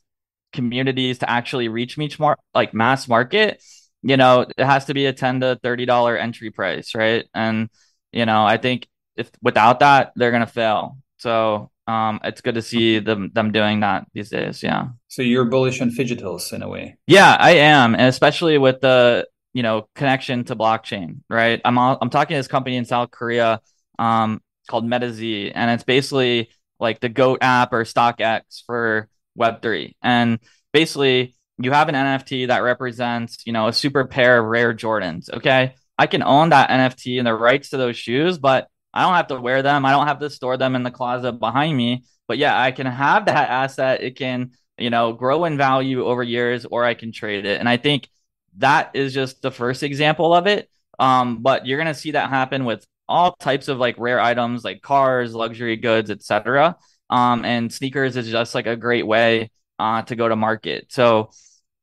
communities 0.53 1.19
to 1.19 1.29
actually 1.29 1.67
reach 1.69 1.97
me 1.97 2.09
more 2.19 2.37
like 2.53 2.73
mass 2.73 3.07
market, 3.07 3.63
you 4.01 4.17
know, 4.17 4.45
it 4.57 4.65
has 4.65 4.85
to 4.85 4.93
be 4.93 5.05
a 5.07 5.13
10 5.13 5.41
to 5.41 5.59
$30 5.63 6.19
entry 6.19 6.51
price, 6.51 6.95
right? 6.95 7.25
And, 7.33 7.69
you 8.11 8.25
know, 8.25 8.45
I 8.45 8.57
think 8.57 8.87
if 9.19 9.31
without 9.41 9.79
that, 9.81 10.13
they're 10.15 10.31
going 10.31 10.45
to 10.45 10.47
fail. 10.47 10.97
So 11.17 11.69
um, 11.87 12.19
it's 12.23 12.41
good 12.41 12.55
to 12.55 12.61
see 12.61 12.99
them 12.99 13.31
them 13.33 13.51
doing 13.51 13.81
that 13.81 14.07
these 14.13 14.29
days. 14.29 14.63
Yeah. 14.63 14.89
So 15.07 15.21
you're 15.21 15.45
bullish 15.45 15.81
on 15.81 15.89
Phygitals 15.89 16.53
in 16.53 16.61
a 16.61 16.69
way. 16.69 16.97
Yeah, 17.07 17.35
I 17.39 17.51
am, 17.51 17.93
and 17.93 18.03
especially 18.03 18.57
with 18.57 18.79
the 18.81 19.27
you 19.53 19.63
know 19.63 19.87
connection 19.95 20.43
to 20.45 20.55
blockchain. 20.55 21.21
Right. 21.29 21.59
I'm 21.65 21.77
all, 21.77 21.97
I'm 22.01 22.09
talking 22.09 22.35
to 22.35 22.39
this 22.39 22.47
company 22.47 22.77
in 22.77 22.85
South 22.85 23.11
Korea 23.11 23.61
um, 23.97 24.41
called 24.69 24.85
MetaZ, 24.85 25.51
and 25.53 25.71
it's 25.71 25.83
basically 25.83 26.49
like 26.79 26.99
the 26.99 27.09
Goat 27.09 27.39
app 27.41 27.73
or 27.73 27.83
StockX 27.83 28.63
for 28.65 29.09
Web 29.35 29.61
three, 29.61 29.95
and 30.01 30.39
basically 30.71 31.35
you 31.57 31.71
have 31.71 31.89
an 31.89 31.95
NFT 31.95 32.47
that 32.47 32.59
represents 32.59 33.43
you 33.45 33.51
know 33.51 33.67
a 33.67 33.73
super 33.73 34.05
pair 34.05 34.39
of 34.39 34.45
rare 34.45 34.73
Jordans. 34.73 35.33
Okay. 35.33 35.73
I 35.97 36.07
can 36.07 36.23
own 36.23 36.49
that 36.49 36.69
NFT 36.69 37.17
and 37.17 37.27
the 37.27 37.33
rights 37.33 37.71
to 37.71 37.77
those 37.77 37.97
shoes, 37.97 38.37
but 38.37 38.69
I 38.93 39.03
don't 39.03 39.13
have 39.13 39.27
to 39.27 39.39
wear 39.39 39.61
them. 39.61 39.85
I 39.85 39.91
don't 39.91 40.07
have 40.07 40.19
to 40.19 40.29
store 40.29 40.57
them 40.57 40.75
in 40.75 40.83
the 40.83 40.91
closet 40.91 41.33
behind 41.33 41.75
me. 41.77 42.03
But 42.27 42.37
yeah, 42.37 42.59
I 42.59 42.71
can 42.71 42.85
have 42.85 43.25
that 43.25 43.49
asset. 43.49 44.01
It 44.01 44.15
can, 44.15 44.51
you 44.77 44.89
know, 44.89 45.13
grow 45.13 45.45
in 45.45 45.57
value 45.57 46.05
over 46.05 46.23
years, 46.23 46.65
or 46.65 46.83
I 46.83 46.93
can 46.93 47.11
trade 47.11 47.45
it. 47.45 47.59
And 47.59 47.67
I 47.69 47.77
think 47.77 48.09
that 48.57 48.91
is 48.93 49.13
just 49.13 49.41
the 49.41 49.51
first 49.51 49.83
example 49.83 50.33
of 50.33 50.47
it. 50.47 50.69
Um, 50.97 51.41
but 51.41 51.65
you're 51.65 51.77
gonna 51.77 51.93
see 51.93 52.11
that 52.11 52.29
happen 52.29 52.65
with 52.65 52.85
all 53.07 53.33
types 53.33 53.67
of 53.67 53.77
like 53.77 53.95
rare 53.97 54.19
items, 54.19 54.63
like 54.63 54.81
cars, 54.81 55.33
luxury 55.33 55.75
goods, 55.77 56.11
etc. 56.11 56.77
Um, 57.09 57.45
and 57.45 57.73
sneakers 57.73 58.17
is 58.17 58.29
just 58.29 58.53
like 58.53 58.67
a 58.67 58.75
great 58.75 59.07
way 59.07 59.51
uh, 59.79 60.03
to 60.03 60.15
go 60.15 60.27
to 60.27 60.35
market. 60.35 60.87
So 60.89 61.31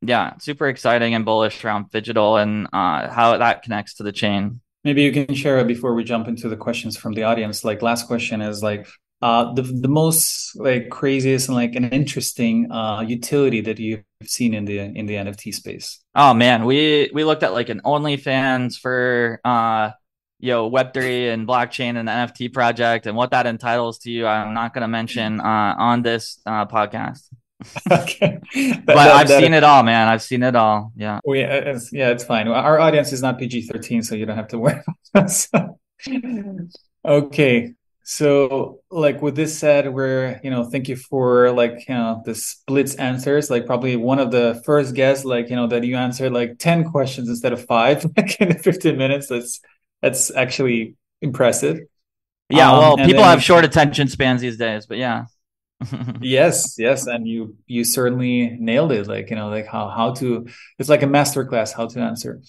yeah, 0.03 0.37
super 0.39 0.69
exciting 0.69 1.15
and 1.15 1.25
bullish 1.25 1.65
around 1.65 1.91
digital 1.91 2.37
and 2.37 2.69
uh, 2.73 3.09
how 3.11 3.39
that 3.39 3.63
connects 3.63 3.95
to 3.95 4.03
the 4.03 4.13
chain. 4.13 4.61
Maybe 4.87 5.03
you 5.03 5.11
can 5.11 5.35
share 5.35 5.59
it 5.59 5.67
before 5.67 5.95
we 5.95 6.05
jump 6.05 6.29
into 6.29 6.49
the 6.49 6.57
questions 6.57 6.97
from 6.97 7.13
the 7.13 7.25
audience. 7.25 7.65
Like 7.65 7.83
last 7.83 8.07
question 8.07 8.41
is 8.41 8.63
like 8.63 8.87
uh, 9.21 9.53
the 9.53 9.63
the 9.63 9.89
most 9.89 10.55
like 10.61 10.91
craziest 10.91 11.49
and 11.49 11.57
like 11.57 11.75
an 11.75 11.89
interesting 11.89 12.71
uh, 12.71 13.01
utility 13.01 13.61
that 13.63 13.81
you've 13.81 14.05
seen 14.23 14.55
in 14.55 14.65
the 14.65 14.79
in 14.79 15.07
the 15.07 15.15
NFT 15.15 15.53
space. 15.53 15.99
Oh 16.15 16.35
man, 16.35 16.65
we 16.67 17.11
we 17.13 17.25
looked 17.25 17.43
at 17.43 17.53
like 17.53 17.69
an 17.69 17.81
OnlyFans 17.85 18.79
for 18.79 19.41
uh 19.45 19.91
you 20.39 20.53
know 20.53 20.71
Web3 20.71 21.33
and 21.35 21.49
blockchain 21.49 21.97
and 21.97 22.09
NFT 22.09 22.53
project 22.53 23.09
and 23.09 23.17
what 23.17 23.33
that 23.33 23.49
entitles 23.49 23.99
to 24.07 24.11
you. 24.13 24.25
I'm 24.25 24.55
not 24.55 24.73
going 24.73 24.83
to 24.83 24.89
mention 24.89 25.41
uh, 25.41 25.75
on 25.77 26.03
this 26.03 26.41
uh, 26.47 26.67
podcast. 26.67 27.27
okay. 27.91 28.39
but 28.85 28.95
that, 28.95 28.99
I've 28.99 29.29
that, 29.29 29.41
seen 29.41 29.55
it 29.55 29.65
all, 29.65 29.83
man. 29.83 30.09
I've 30.09 30.23
seen 30.23 30.43
it 30.43 30.55
all. 30.55 30.93
Yeah. 30.97 31.21
Oh, 31.27 31.33
yeah, 31.33 31.55
it's, 31.55 31.93
yeah, 31.93 32.11
it's 32.11 32.25
fine. 32.25 32.49
Our 32.49 32.79
audience 32.79 33.13
is 33.13 33.23
not 33.23 33.39
PG 33.39 33.63
13, 33.63 34.03
so 34.03 34.15
you 34.15 34.27
don't 34.27 34.37
have 34.37 34.49
to 34.49 34.59
worry 34.59 34.83
okay. 37.05 37.75
So, 38.03 38.81
like 38.91 39.21
with 39.21 39.35
this 39.35 39.59
said, 39.59 39.93
we're, 39.93 40.39
you 40.45 40.51
know, 40.51 40.65
thank 40.65 40.89
you 40.89 40.97
for 40.97 41.51
like, 41.51 41.89
you 41.89 41.95
know, 41.95 42.23
the 42.25 42.35
splits 42.35 42.95
answers. 42.97 43.51
Like, 43.51 43.67
probably 43.67 43.97
one 43.97 44.21
of 44.21 44.31
the 44.31 44.63
first 44.65 44.95
guests, 44.95 45.25
like, 45.25 45.51
you 45.51 45.57
know, 45.57 45.67
that 45.67 45.83
you 45.83 45.97
answered 45.97 46.33
like 46.33 46.59
10 46.59 46.85
questions 46.91 47.29
instead 47.29 47.53
of 47.53 47.65
five, 47.65 48.05
like 48.17 48.41
in 48.41 48.57
15 48.57 48.97
minutes. 48.97 49.29
That's, 49.29 49.61
that's 50.03 50.31
actually 50.35 50.95
impressive. 51.21 51.81
Yeah. 52.49 52.71
Um, 52.71 52.79
well, 52.79 52.97
people 52.99 53.25
have 53.25 53.43
short 53.43 53.65
attention 53.65 54.07
spans 54.09 54.41
these 54.41 54.57
days, 54.57 54.87
but 54.87 54.99
yeah 54.99 55.25
yes 56.21 56.77
yes 56.79 57.07
and 57.07 57.29
you 57.29 57.55
you 57.67 57.85
certainly 57.85 58.57
nailed 58.59 58.93
it 58.93 59.07
like 59.07 59.29
you 59.29 59.37
know 59.37 59.49
like 59.49 59.67
how 59.67 59.89
how 59.89 60.13
to 60.13 60.47
it's 60.79 60.89
like 60.89 61.03
a 61.03 61.07
master 61.07 61.45
class 61.45 61.73
how 61.73 61.87
to 61.87 62.01
answer. 62.01 62.41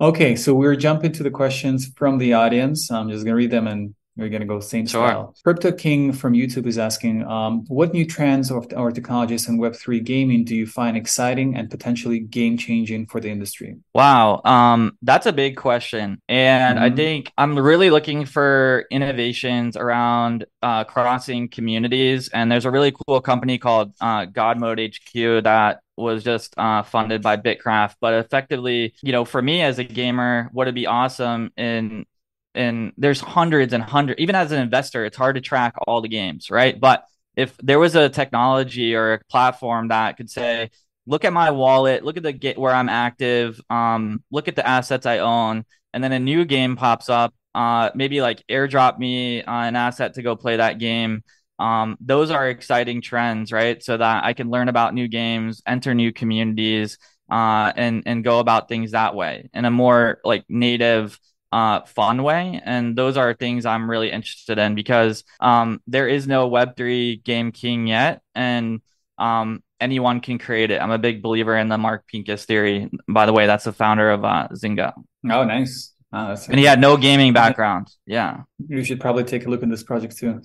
Okay 0.00 0.36
so 0.36 0.54
we're 0.54 0.76
jumping 0.76 1.12
to 1.12 1.22
the 1.22 1.30
questions 1.30 1.90
from 1.96 2.18
the 2.18 2.34
audience. 2.34 2.90
I'm 2.90 3.08
just 3.10 3.24
gonna 3.24 3.36
read 3.36 3.50
them 3.50 3.66
and 3.66 3.94
we're 4.16 4.28
going 4.28 4.40
to 4.40 4.46
go 4.46 4.60
same 4.60 4.86
sure. 4.86 5.06
style. 5.06 5.34
Crypto 5.44 5.72
King 5.72 6.12
from 6.12 6.32
YouTube 6.32 6.66
is 6.66 6.78
asking, 6.78 7.24
um, 7.24 7.64
what 7.68 7.92
new 7.92 8.06
trends 8.06 8.50
or, 8.50 8.64
or 8.74 8.90
technologies 8.90 9.48
in 9.48 9.58
Web3 9.58 10.02
gaming 10.04 10.44
do 10.44 10.54
you 10.54 10.66
find 10.66 10.96
exciting 10.96 11.56
and 11.56 11.70
potentially 11.70 12.20
game 12.20 12.56
changing 12.56 13.06
for 13.06 13.20
the 13.20 13.28
industry? 13.28 13.76
Wow, 13.94 14.40
um, 14.44 14.96
that's 15.02 15.26
a 15.26 15.32
big 15.32 15.56
question. 15.56 16.20
And 16.28 16.78
mm-hmm. 16.78 16.92
I 16.92 16.96
think 16.96 17.32
I'm 17.36 17.58
really 17.58 17.90
looking 17.90 18.24
for 18.24 18.86
innovations 18.90 19.76
around 19.76 20.46
uh, 20.62 20.84
crossing 20.84 21.48
communities. 21.48 22.28
And 22.28 22.50
there's 22.50 22.64
a 22.64 22.70
really 22.70 22.92
cool 23.06 23.20
company 23.20 23.58
called 23.58 23.92
uh, 24.00 24.24
God 24.24 24.58
Mode 24.58 24.80
HQ 24.80 25.44
that 25.44 25.80
was 25.96 26.22
just 26.22 26.54
uh, 26.58 26.82
funded 26.82 27.22
by 27.22 27.36
Bitkraft. 27.36 27.96
But 28.00 28.14
effectively, 28.14 28.94
you 29.02 29.12
know, 29.12 29.24
for 29.24 29.40
me 29.40 29.62
as 29.62 29.78
a 29.78 29.84
gamer, 29.84 30.50
what 30.52 30.66
would 30.66 30.74
be 30.74 30.86
awesome 30.86 31.52
in 31.56 32.06
and 32.56 32.92
there's 32.96 33.20
hundreds 33.20 33.72
and 33.72 33.82
hundreds. 33.82 34.20
Even 34.20 34.34
as 34.34 34.52
an 34.52 34.60
investor, 34.60 35.04
it's 35.04 35.16
hard 35.16 35.36
to 35.36 35.40
track 35.40 35.74
all 35.86 36.00
the 36.00 36.08
games, 36.08 36.50
right? 36.50 36.78
But 36.78 37.04
if 37.36 37.56
there 37.58 37.78
was 37.78 37.94
a 37.94 38.08
technology 38.08 38.94
or 38.94 39.14
a 39.14 39.20
platform 39.30 39.88
that 39.88 40.16
could 40.16 40.30
say, 40.30 40.70
look 41.06 41.24
at 41.24 41.32
my 41.32 41.50
wallet, 41.50 42.04
look 42.04 42.16
at 42.16 42.22
the 42.22 42.32
get 42.32 42.58
where 42.58 42.74
I'm 42.74 42.88
active, 42.88 43.60
um, 43.70 44.22
look 44.30 44.48
at 44.48 44.56
the 44.56 44.66
assets 44.66 45.06
I 45.06 45.18
own, 45.18 45.64
and 45.92 46.02
then 46.02 46.12
a 46.12 46.18
new 46.18 46.44
game 46.44 46.76
pops 46.76 47.08
up. 47.08 47.34
Uh, 47.54 47.90
maybe 47.94 48.20
like 48.20 48.44
airdrop 48.50 48.98
me 48.98 49.42
uh, 49.42 49.62
an 49.62 49.76
asset 49.76 50.14
to 50.14 50.22
go 50.22 50.36
play 50.36 50.56
that 50.56 50.78
game. 50.78 51.22
Um, 51.58 51.96
those 52.00 52.30
are 52.30 52.48
exciting 52.48 53.00
trends, 53.00 53.50
right? 53.50 53.82
So 53.82 53.96
that 53.96 54.24
I 54.24 54.34
can 54.34 54.50
learn 54.50 54.68
about 54.68 54.92
new 54.92 55.08
games, 55.08 55.62
enter 55.66 55.94
new 55.94 56.12
communities, 56.12 56.98
uh, 57.30 57.72
and 57.74 58.02
and 58.06 58.22
go 58.22 58.40
about 58.40 58.68
things 58.68 58.92
that 58.92 59.14
way 59.14 59.48
in 59.54 59.64
a 59.64 59.70
more 59.70 60.18
like 60.22 60.44
native 60.48 61.18
uh, 61.52 61.82
fun 61.82 62.22
way. 62.22 62.60
And 62.64 62.96
those 62.96 63.16
are 63.16 63.34
things 63.34 63.66
I'm 63.66 63.90
really 63.90 64.10
interested 64.10 64.58
in 64.58 64.74
because 64.74 65.24
um, 65.40 65.80
there 65.86 66.08
is 66.08 66.26
no 66.26 66.50
Web3 66.50 67.22
game 67.22 67.52
king 67.52 67.86
yet. 67.86 68.22
And 68.34 68.80
um, 69.18 69.62
anyone 69.80 70.20
can 70.20 70.38
create 70.38 70.70
it. 70.70 70.80
I'm 70.80 70.90
a 70.90 70.98
big 70.98 71.22
believer 71.22 71.56
in 71.56 71.68
the 71.68 71.78
Mark 71.78 72.06
Pincus 72.06 72.44
theory. 72.44 72.90
By 73.08 73.26
the 73.26 73.32
way, 73.32 73.46
that's 73.46 73.64
the 73.64 73.72
founder 73.72 74.10
of 74.10 74.24
uh, 74.24 74.48
Zynga. 74.52 74.92
Oh, 75.30 75.44
nice. 75.44 75.94
Oh, 76.18 76.34
and 76.48 76.58
he 76.58 76.64
had 76.64 76.80
no 76.80 76.96
gaming 76.96 77.34
background. 77.34 77.88
Yeah. 78.06 78.44
You 78.68 78.82
should 78.82 79.00
probably 79.00 79.24
take 79.24 79.44
a 79.44 79.50
look 79.50 79.62
at 79.62 79.68
this 79.68 79.82
project 79.82 80.16
too. 80.16 80.40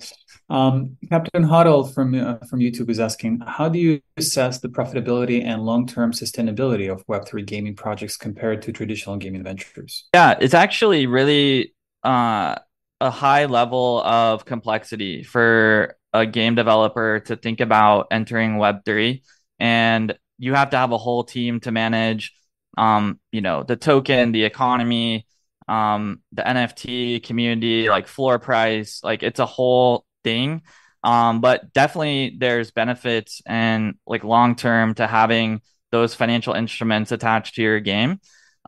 Um, 0.50 0.98
Captain 1.08 1.42
Huddle 1.42 1.84
from 1.84 2.14
uh, 2.14 2.36
from 2.50 2.60
YouTube 2.60 2.90
is 2.90 3.00
asking, 3.00 3.40
how 3.46 3.70
do 3.70 3.78
you 3.78 4.02
assess 4.18 4.60
the 4.60 4.68
profitability 4.68 5.42
and 5.42 5.62
long 5.62 5.86
term 5.86 6.12
sustainability 6.12 6.92
of 6.92 7.06
Web3 7.06 7.46
gaming 7.46 7.74
projects 7.74 8.18
compared 8.18 8.60
to 8.62 8.72
traditional 8.72 9.16
gaming 9.16 9.44
ventures? 9.44 10.08
Yeah, 10.12 10.36
it's 10.38 10.52
actually 10.52 11.06
really 11.06 11.72
uh, 12.04 12.56
a 13.00 13.10
high 13.10 13.46
level 13.46 14.02
of 14.02 14.44
complexity 14.44 15.22
for 15.22 15.96
a 16.12 16.26
game 16.26 16.54
developer 16.54 17.20
to 17.20 17.36
think 17.36 17.60
about 17.60 18.08
entering 18.10 18.56
Web3. 18.56 19.22
And 19.58 20.14
you 20.38 20.52
have 20.52 20.68
to 20.70 20.76
have 20.76 20.92
a 20.92 20.98
whole 20.98 21.24
team 21.24 21.60
to 21.60 21.72
manage, 21.72 22.34
um, 22.76 23.20
you 23.30 23.40
know, 23.40 23.62
the 23.62 23.76
token, 23.76 24.32
the 24.32 24.44
economy, 24.44 25.26
um, 25.68 26.20
the 26.32 26.42
NFT 26.42 27.22
community, 27.22 27.88
like 27.88 28.08
floor 28.08 28.38
price, 28.38 29.00
like 29.02 29.22
it's 29.22 29.40
a 29.40 29.46
whole 29.46 30.04
thing. 30.24 30.62
Um, 31.04 31.40
but 31.40 31.72
definitely 31.72 32.36
there's 32.38 32.70
benefits 32.70 33.42
and 33.46 33.94
like 34.06 34.24
long 34.24 34.54
term 34.54 34.94
to 34.94 35.06
having 35.06 35.60
those 35.90 36.14
financial 36.14 36.54
instruments 36.54 37.12
attached 37.12 37.56
to 37.56 37.62
your 37.62 37.80
game. 37.80 38.20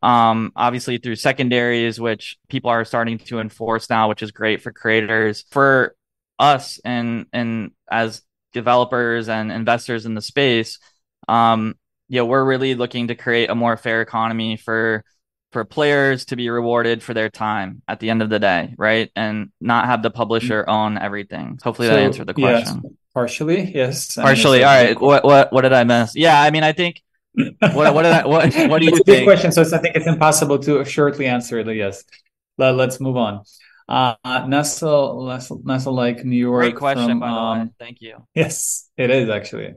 Um, 0.03 0.53
obviously 0.57 0.99
through 0.99 1.17
secondaries, 1.17 2.01
which 2.01 2.37
people 2.49 2.71
are 2.71 2.85
starting 2.85 3.19
to 3.19 3.41
enforce 3.41 3.89
now, 3.89 4.09
which 4.09 4.23
is 4.23 4.33
great 4.33 4.63
for 4.63 4.73
creators. 4.73 5.45
For 5.51 5.95
us 6.39 6.81
and 6.85 7.27
and 7.33 7.71
as 7.91 8.23
developers 8.53 9.29
and 9.29 9.53
investors 9.53 10.05
in 10.05 10.15
the 10.15 10.21
space, 10.21 10.79
um, 11.29 11.75
you 12.09 12.19
know, 12.21 12.27
we're 12.27 12.45
really 12.45 12.75
looking 12.75 13.09
to 13.09 13.15
create 13.15 13.51
a 13.51 13.55
more 13.55 13.77
fair 13.77 14.03
economy 14.03 14.57
for 14.57 15.05
for 15.55 15.65
players 15.65 16.25
to 16.27 16.37
be 16.37 16.51
rewarded 16.51 17.01
for 17.01 17.15
their 17.15 17.31
time 17.31 17.81
at 17.87 18.01
the 18.01 18.11
end 18.11 18.23
of 18.23 18.29
the 18.29 18.41
day, 18.41 18.75
right? 18.77 19.11
And 19.15 19.53
not 19.61 19.87
have 19.87 20.03
the 20.03 20.11
publisher 20.11 20.65
own 20.69 20.99
everything. 20.99 21.61
Hopefully 21.63 21.87
so, 21.87 21.95
that 21.95 22.01
answered 22.01 22.27
the 22.27 22.35
question. 22.35 22.81
Yes, 22.83 22.93
partially, 23.15 23.73
yes. 23.73 24.15
Partially. 24.17 24.65
All 24.65 24.75
right. 24.75 25.01
What 25.01 25.25
what 25.25 25.53
what 25.53 25.63
did 25.63 25.73
I 25.73 25.85
miss? 25.85 26.17
Yeah, 26.17 26.43
I 26.43 26.51
mean, 26.51 26.65
I 26.65 26.73
think. 26.73 27.03
what 27.35 27.95
what 27.95 28.03
did 28.03 28.13
I, 28.13 28.27
what 28.27 28.53
what 28.69 28.81
do 28.81 28.85
you 28.85 28.91
it's 28.91 29.05
think? 29.05 29.09
a 29.09 29.21
big 29.21 29.25
question, 29.25 29.53
so 29.53 29.63
I 29.63 29.79
think 29.79 29.95
it's 29.95 30.09
impossible 30.09 30.59
to 30.59 30.85
shortly 30.85 31.27
answer 31.27 31.61
it. 31.61 31.69
Yes. 31.75 32.05
Let, 32.59 32.75
let's 32.75 33.01
move 33.01 33.17
on. 33.17 33.43
Uh, 33.89 34.15
Nestle, 34.25 35.27
Nestle, 35.27 35.61
Nestle, 35.65 35.95
like 35.95 36.25
New 36.25 36.37
York. 36.37 36.63
Great 36.63 36.77
question, 36.77 37.09
from, 37.09 37.21
by 37.21 37.29
the 37.29 37.35
um, 37.35 37.59
way. 37.61 37.71
Thank 37.79 38.01
you. 38.01 38.27
Yes, 38.35 38.91
it 38.97 39.11
is 39.11 39.29
actually. 39.29 39.75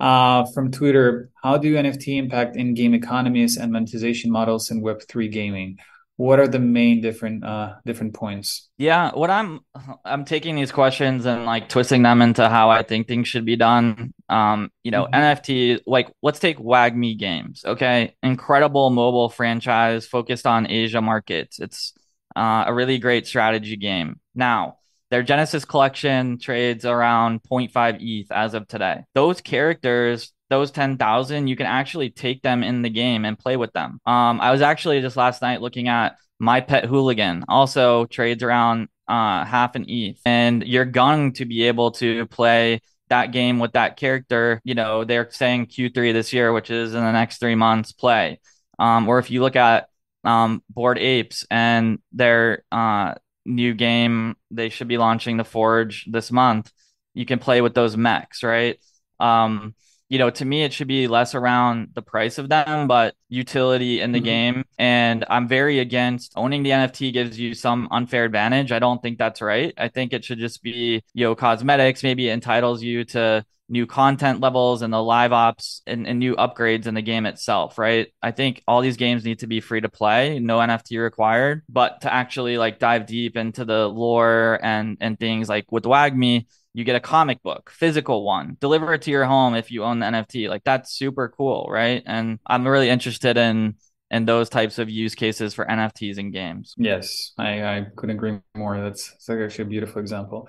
Uh, 0.00 0.46
from 0.54 0.70
Twitter, 0.70 1.30
how 1.42 1.58
do 1.58 1.74
NFT 1.74 2.16
impact 2.16 2.56
in-game 2.56 2.94
economies 2.94 3.58
and 3.58 3.70
monetization 3.70 4.30
models 4.30 4.70
in 4.70 4.82
Web3 4.82 5.30
gaming? 5.30 5.78
What 6.16 6.38
are 6.38 6.48
the 6.48 6.58
main 6.58 7.00
different 7.00 7.44
uh, 7.44 7.76
different 7.86 8.12
points? 8.12 8.68
Yeah, 8.76 9.10
what 9.12 9.30
I'm 9.30 9.60
I'm 10.04 10.26
taking 10.26 10.54
these 10.54 10.70
questions 10.70 11.24
and 11.24 11.46
like 11.46 11.70
twisting 11.70 12.02
them 12.02 12.20
into 12.20 12.46
how 12.46 12.68
I 12.68 12.82
think 12.82 13.08
things 13.08 13.26
should 13.26 13.46
be 13.46 13.56
done. 13.56 14.12
Um, 14.28 14.70
you 14.84 14.90
know, 14.90 15.04
mm-hmm. 15.04 15.14
NFT, 15.14 15.80
like 15.86 16.12
let's 16.22 16.38
take 16.38 16.58
WAGMI 16.58 17.16
Games, 17.18 17.64
okay? 17.64 18.16
Incredible 18.22 18.90
mobile 18.90 19.30
franchise 19.30 20.06
focused 20.06 20.46
on 20.46 20.70
Asia 20.70 21.00
markets. 21.00 21.58
It's 21.58 21.94
uh, 22.36 22.64
a 22.66 22.74
really 22.74 22.98
great 22.98 23.26
strategy 23.26 23.76
game. 23.76 24.20
Now, 24.34 24.79
their 25.10 25.22
Genesis 25.22 25.64
collection 25.64 26.38
trades 26.38 26.84
around 26.84 27.42
0.5 27.42 27.98
ETH 28.00 28.30
as 28.30 28.54
of 28.54 28.68
today. 28.68 29.02
Those 29.14 29.40
characters, 29.40 30.32
those 30.48 30.70
10,000, 30.70 31.46
you 31.48 31.56
can 31.56 31.66
actually 31.66 32.10
take 32.10 32.42
them 32.42 32.62
in 32.62 32.82
the 32.82 32.90
game 32.90 33.24
and 33.24 33.38
play 33.38 33.56
with 33.56 33.72
them. 33.72 34.00
Um, 34.06 34.40
I 34.40 34.52
was 34.52 34.62
actually 34.62 35.00
just 35.00 35.16
last 35.16 35.42
night 35.42 35.60
looking 35.60 35.88
at 35.88 36.16
my 36.38 36.60
pet 36.60 36.86
hooligan, 36.86 37.44
also 37.48 38.06
trades 38.06 38.42
around 38.42 38.88
uh, 39.08 39.44
half 39.44 39.74
an 39.74 39.84
ETH, 39.88 40.20
and 40.24 40.64
you're 40.64 40.84
going 40.84 41.32
to 41.34 41.44
be 41.44 41.64
able 41.64 41.90
to 41.92 42.26
play 42.26 42.80
that 43.08 43.32
game 43.32 43.58
with 43.58 43.72
that 43.72 43.96
character. 43.96 44.60
You 44.64 44.74
know, 44.74 45.04
they're 45.04 45.30
saying 45.30 45.66
Q3 45.66 46.12
this 46.12 46.32
year, 46.32 46.52
which 46.52 46.70
is 46.70 46.94
in 46.94 47.04
the 47.04 47.12
next 47.12 47.38
three 47.38 47.56
months 47.56 47.92
play. 47.92 48.40
Um, 48.78 49.08
or 49.08 49.18
if 49.18 49.30
you 49.30 49.42
look 49.42 49.56
at 49.56 49.88
um, 50.24 50.62
Bored 50.70 50.98
Apes 50.98 51.44
and 51.50 51.98
their 52.12 52.62
uh, 52.72 53.14
new 53.44 53.74
game. 53.74 54.36
They 54.50 54.68
should 54.68 54.88
be 54.88 54.98
launching 54.98 55.36
the 55.36 55.44
Forge 55.44 56.06
this 56.10 56.30
month. 56.30 56.70
You 57.14 57.26
can 57.26 57.38
play 57.38 57.60
with 57.60 57.74
those 57.74 57.96
mechs, 57.96 58.42
right? 58.42 58.78
Um, 59.18 59.74
you 60.08 60.18
know, 60.18 60.28
to 60.28 60.44
me, 60.44 60.64
it 60.64 60.72
should 60.72 60.88
be 60.88 61.06
less 61.06 61.36
around 61.36 61.90
the 61.94 62.02
price 62.02 62.38
of 62.38 62.48
them, 62.48 62.88
but 62.88 63.14
utility 63.28 64.00
in 64.00 64.10
the 64.10 64.18
mm-hmm. 64.18 64.24
game. 64.24 64.64
And 64.76 65.24
I'm 65.30 65.46
very 65.46 65.78
against 65.78 66.32
owning 66.34 66.64
the 66.64 66.70
NFT 66.70 67.12
gives 67.12 67.38
you 67.38 67.54
some 67.54 67.86
unfair 67.92 68.24
advantage. 68.24 68.72
I 68.72 68.80
don't 68.80 69.00
think 69.00 69.18
that's 69.18 69.40
right. 69.40 69.72
I 69.78 69.86
think 69.86 70.12
it 70.12 70.24
should 70.24 70.40
just 70.40 70.64
be, 70.64 71.02
you 71.14 71.24
know, 71.24 71.36
cosmetics. 71.36 72.02
Maybe 72.02 72.28
it 72.28 72.32
entitles 72.32 72.82
you 72.82 73.04
to 73.04 73.44
new 73.70 73.86
content 73.86 74.40
levels 74.40 74.82
and 74.82 74.92
the 74.92 75.02
live 75.02 75.32
ops 75.32 75.80
and, 75.86 76.06
and, 76.06 76.18
new 76.18 76.34
upgrades 76.34 76.86
in 76.86 76.94
the 76.94 77.02
game 77.02 77.24
itself, 77.24 77.78
right? 77.78 78.08
I 78.20 78.32
think 78.32 78.62
all 78.66 78.80
these 78.80 78.96
games 78.96 79.24
need 79.24 79.38
to 79.38 79.46
be 79.46 79.60
free 79.60 79.80
to 79.80 79.88
play, 79.88 80.40
no 80.40 80.58
NFT 80.58 81.00
required, 81.02 81.62
but 81.68 82.00
to 82.00 82.12
actually 82.12 82.58
like 82.58 82.80
dive 82.80 83.06
deep 83.06 83.36
into 83.36 83.64
the 83.64 83.88
lore 83.88 84.58
and 84.62 84.98
and 85.00 85.18
things 85.18 85.48
like 85.48 85.70
with 85.70 85.84
WAGMI, 85.84 86.46
you 86.74 86.84
get 86.84 86.96
a 86.96 87.00
comic 87.00 87.42
book, 87.42 87.70
physical 87.70 88.24
one, 88.24 88.56
deliver 88.60 88.92
it 88.92 89.02
to 89.02 89.10
your 89.10 89.24
home 89.24 89.54
if 89.54 89.70
you 89.70 89.84
own 89.84 90.00
the 90.00 90.06
NFT. 90.06 90.48
Like 90.48 90.64
that's 90.64 90.92
super 90.92 91.28
cool, 91.28 91.68
right? 91.70 92.02
And 92.04 92.40
I'm 92.46 92.66
really 92.66 92.90
interested 92.90 93.36
in 93.36 93.76
in 94.10 94.24
those 94.24 94.48
types 94.48 94.78
of 94.78 94.90
use 94.90 95.14
cases 95.14 95.54
for 95.54 95.64
NFTs 95.64 96.18
in 96.18 96.32
games. 96.32 96.74
Yes, 96.76 97.32
I, 97.38 97.62
I 97.62 97.86
couldn't 97.96 98.16
agree 98.16 98.40
more. 98.56 98.80
That's, 98.80 99.08
that's 99.10 99.30
actually 99.30 99.66
a 99.66 99.68
beautiful 99.68 100.00
example. 100.00 100.48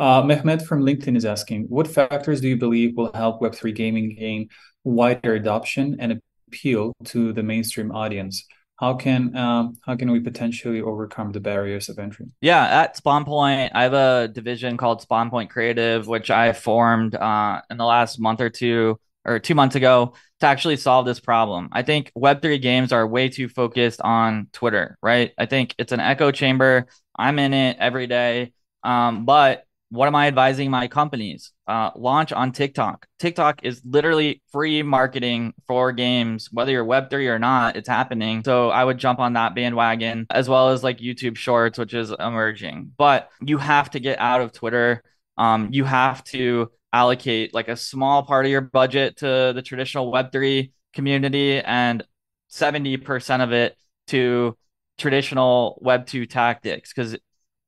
Uh, 0.00 0.22
Mehmet 0.22 0.62
from 0.62 0.82
LinkedIn 0.82 1.14
is 1.14 1.26
asking, 1.26 1.64
what 1.64 1.86
factors 1.86 2.40
do 2.40 2.48
you 2.48 2.56
believe 2.56 2.96
will 2.96 3.12
help 3.12 3.42
Web3 3.42 3.74
gaming 3.74 4.16
gain 4.18 4.48
wider 4.82 5.34
adoption 5.34 5.98
and 6.00 6.22
appeal 6.48 6.94
to 7.04 7.34
the 7.34 7.42
mainstream 7.42 7.92
audience? 7.92 8.46
How 8.76 8.94
can 8.94 9.36
um, 9.36 9.74
how 9.84 9.94
can 9.96 10.10
we 10.10 10.20
potentially 10.20 10.80
overcome 10.80 11.32
the 11.32 11.40
barriers 11.40 11.90
of 11.90 11.98
entry? 11.98 12.28
Yeah, 12.40 12.64
at 12.64 12.96
Spawn 12.96 13.26
Point, 13.26 13.72
I 13.74 13.82
have 13.82 13.92
a 13.92 14.28
division 14.28 14.78
called 14.78 15.02
Spawn 15.02 15.28
Point 15.28 15.50
Creative, 15.50 16.06
which 16.06 16.30
I 16.30 16.54
formed 16.54 17.14
uh, 17.14 17.60
in 17.68 17.76
the 17.76 17.84
last 17.84 18.18
month 18.18 18.40
or 18.40 18.48
two 18.48 18.98
or 19.26 19.38
two 19.38 19.54
months 19.54 19.76
ago 19.76 20.14
to 20.40 20.46
actually 20.46 20.78
solve 20.78 21.04
this 21.04 21.20
problem. 21.20 21.68
I 21.72 21.82
think 21.82 22.10
Web3 22.16 22.62
games 22.62 22.90
are 22.90 23.06
way 23.06 23.28
too 23.28 23.50
focused 23.50 24.00
on 24.00 24.48
Twitter, 24.54 24.96
right? 25.02 25.32
I 25.36 25.44
think 25.44 25.74
it's 25.76 25.92
an 25.92 26.00
echo 26.00 26.30
chamber. 26.30 26.86
I'm 27.14 27.38
in 27.38 27.52
it 27.52 27.76
every 27.78 28.06
day. 28.06 28.54
Um, 28.82 29.26
but 29.26 29.66
what 29.90 30.06
am 30.06 30.14
I 30.14 30.28
advising 30.28 30.70
my 30.70 30.86
companies? 30.86 31.52
Uh, 31.66 31.90
launch 31.96 32.32
on 32.32 32.52
TikTok. 32.52 33.06
TikTok 33.18 33.64
is 33.64 33.82
literally 33.84 34.40
free 34.52 34.82
marketing 34.84 35.52
for 35.66 35.90
games, 35.90 36.48
whether 36.52 36.70
you're 36.70 36.84
Web3 36.84 37.28
or 37.28 37.38
not, 37.40 37.76
it's 37.76 37.88
happening. 37.88 38.42
So 38.44 38.70
I 38.70 38.84
would 38.84 38.98
jump 38.98 39.18
on 39.18 39.32
that 39.32 39.54
bandwagon 39.54 40.26
as 40.30 40.48
well 40.48 40.70
as 40.70 40.84
like 40.84 40.98
YouTube 40.98 41.36
Shorts, 41.36 41.76
which 41.76 41.92
is 41.92 42.12
emerging. 42.12 42.92
But 42.96 43.30
you 43.40 43.58
have 43.58 43.90
to 43.90 44.00
get 44.00 44.20
out 44.20 44.40
of 44.40 44.52
Twitter. 44.52 45.02
Um, 45.36 45.70
you 45.72 45.84
have 45.84 46.22
to 46.24 46.70
allocate 46.92 47.52
like 47.52 47.68
a 47.68 47.76
small 47.76 48.22
part 48.22 48.46
of 48.46 48.52
your 48.52 48.60
budget 48.60 49.18
to 49.18 49.52
the 49.54 49.62
traditional 49.62 50.12
Web3 50.12 50.70
community 50.92 51.60
and 51.60 52.04
70% 52.52 53.42
of 53.42 53.52
it 53.52 53.76
to 54.08 54.56
traditional 54.98 55.80
Web2 55.84 56.30
tactics. 56.30 56.92
Because 56.92 57.16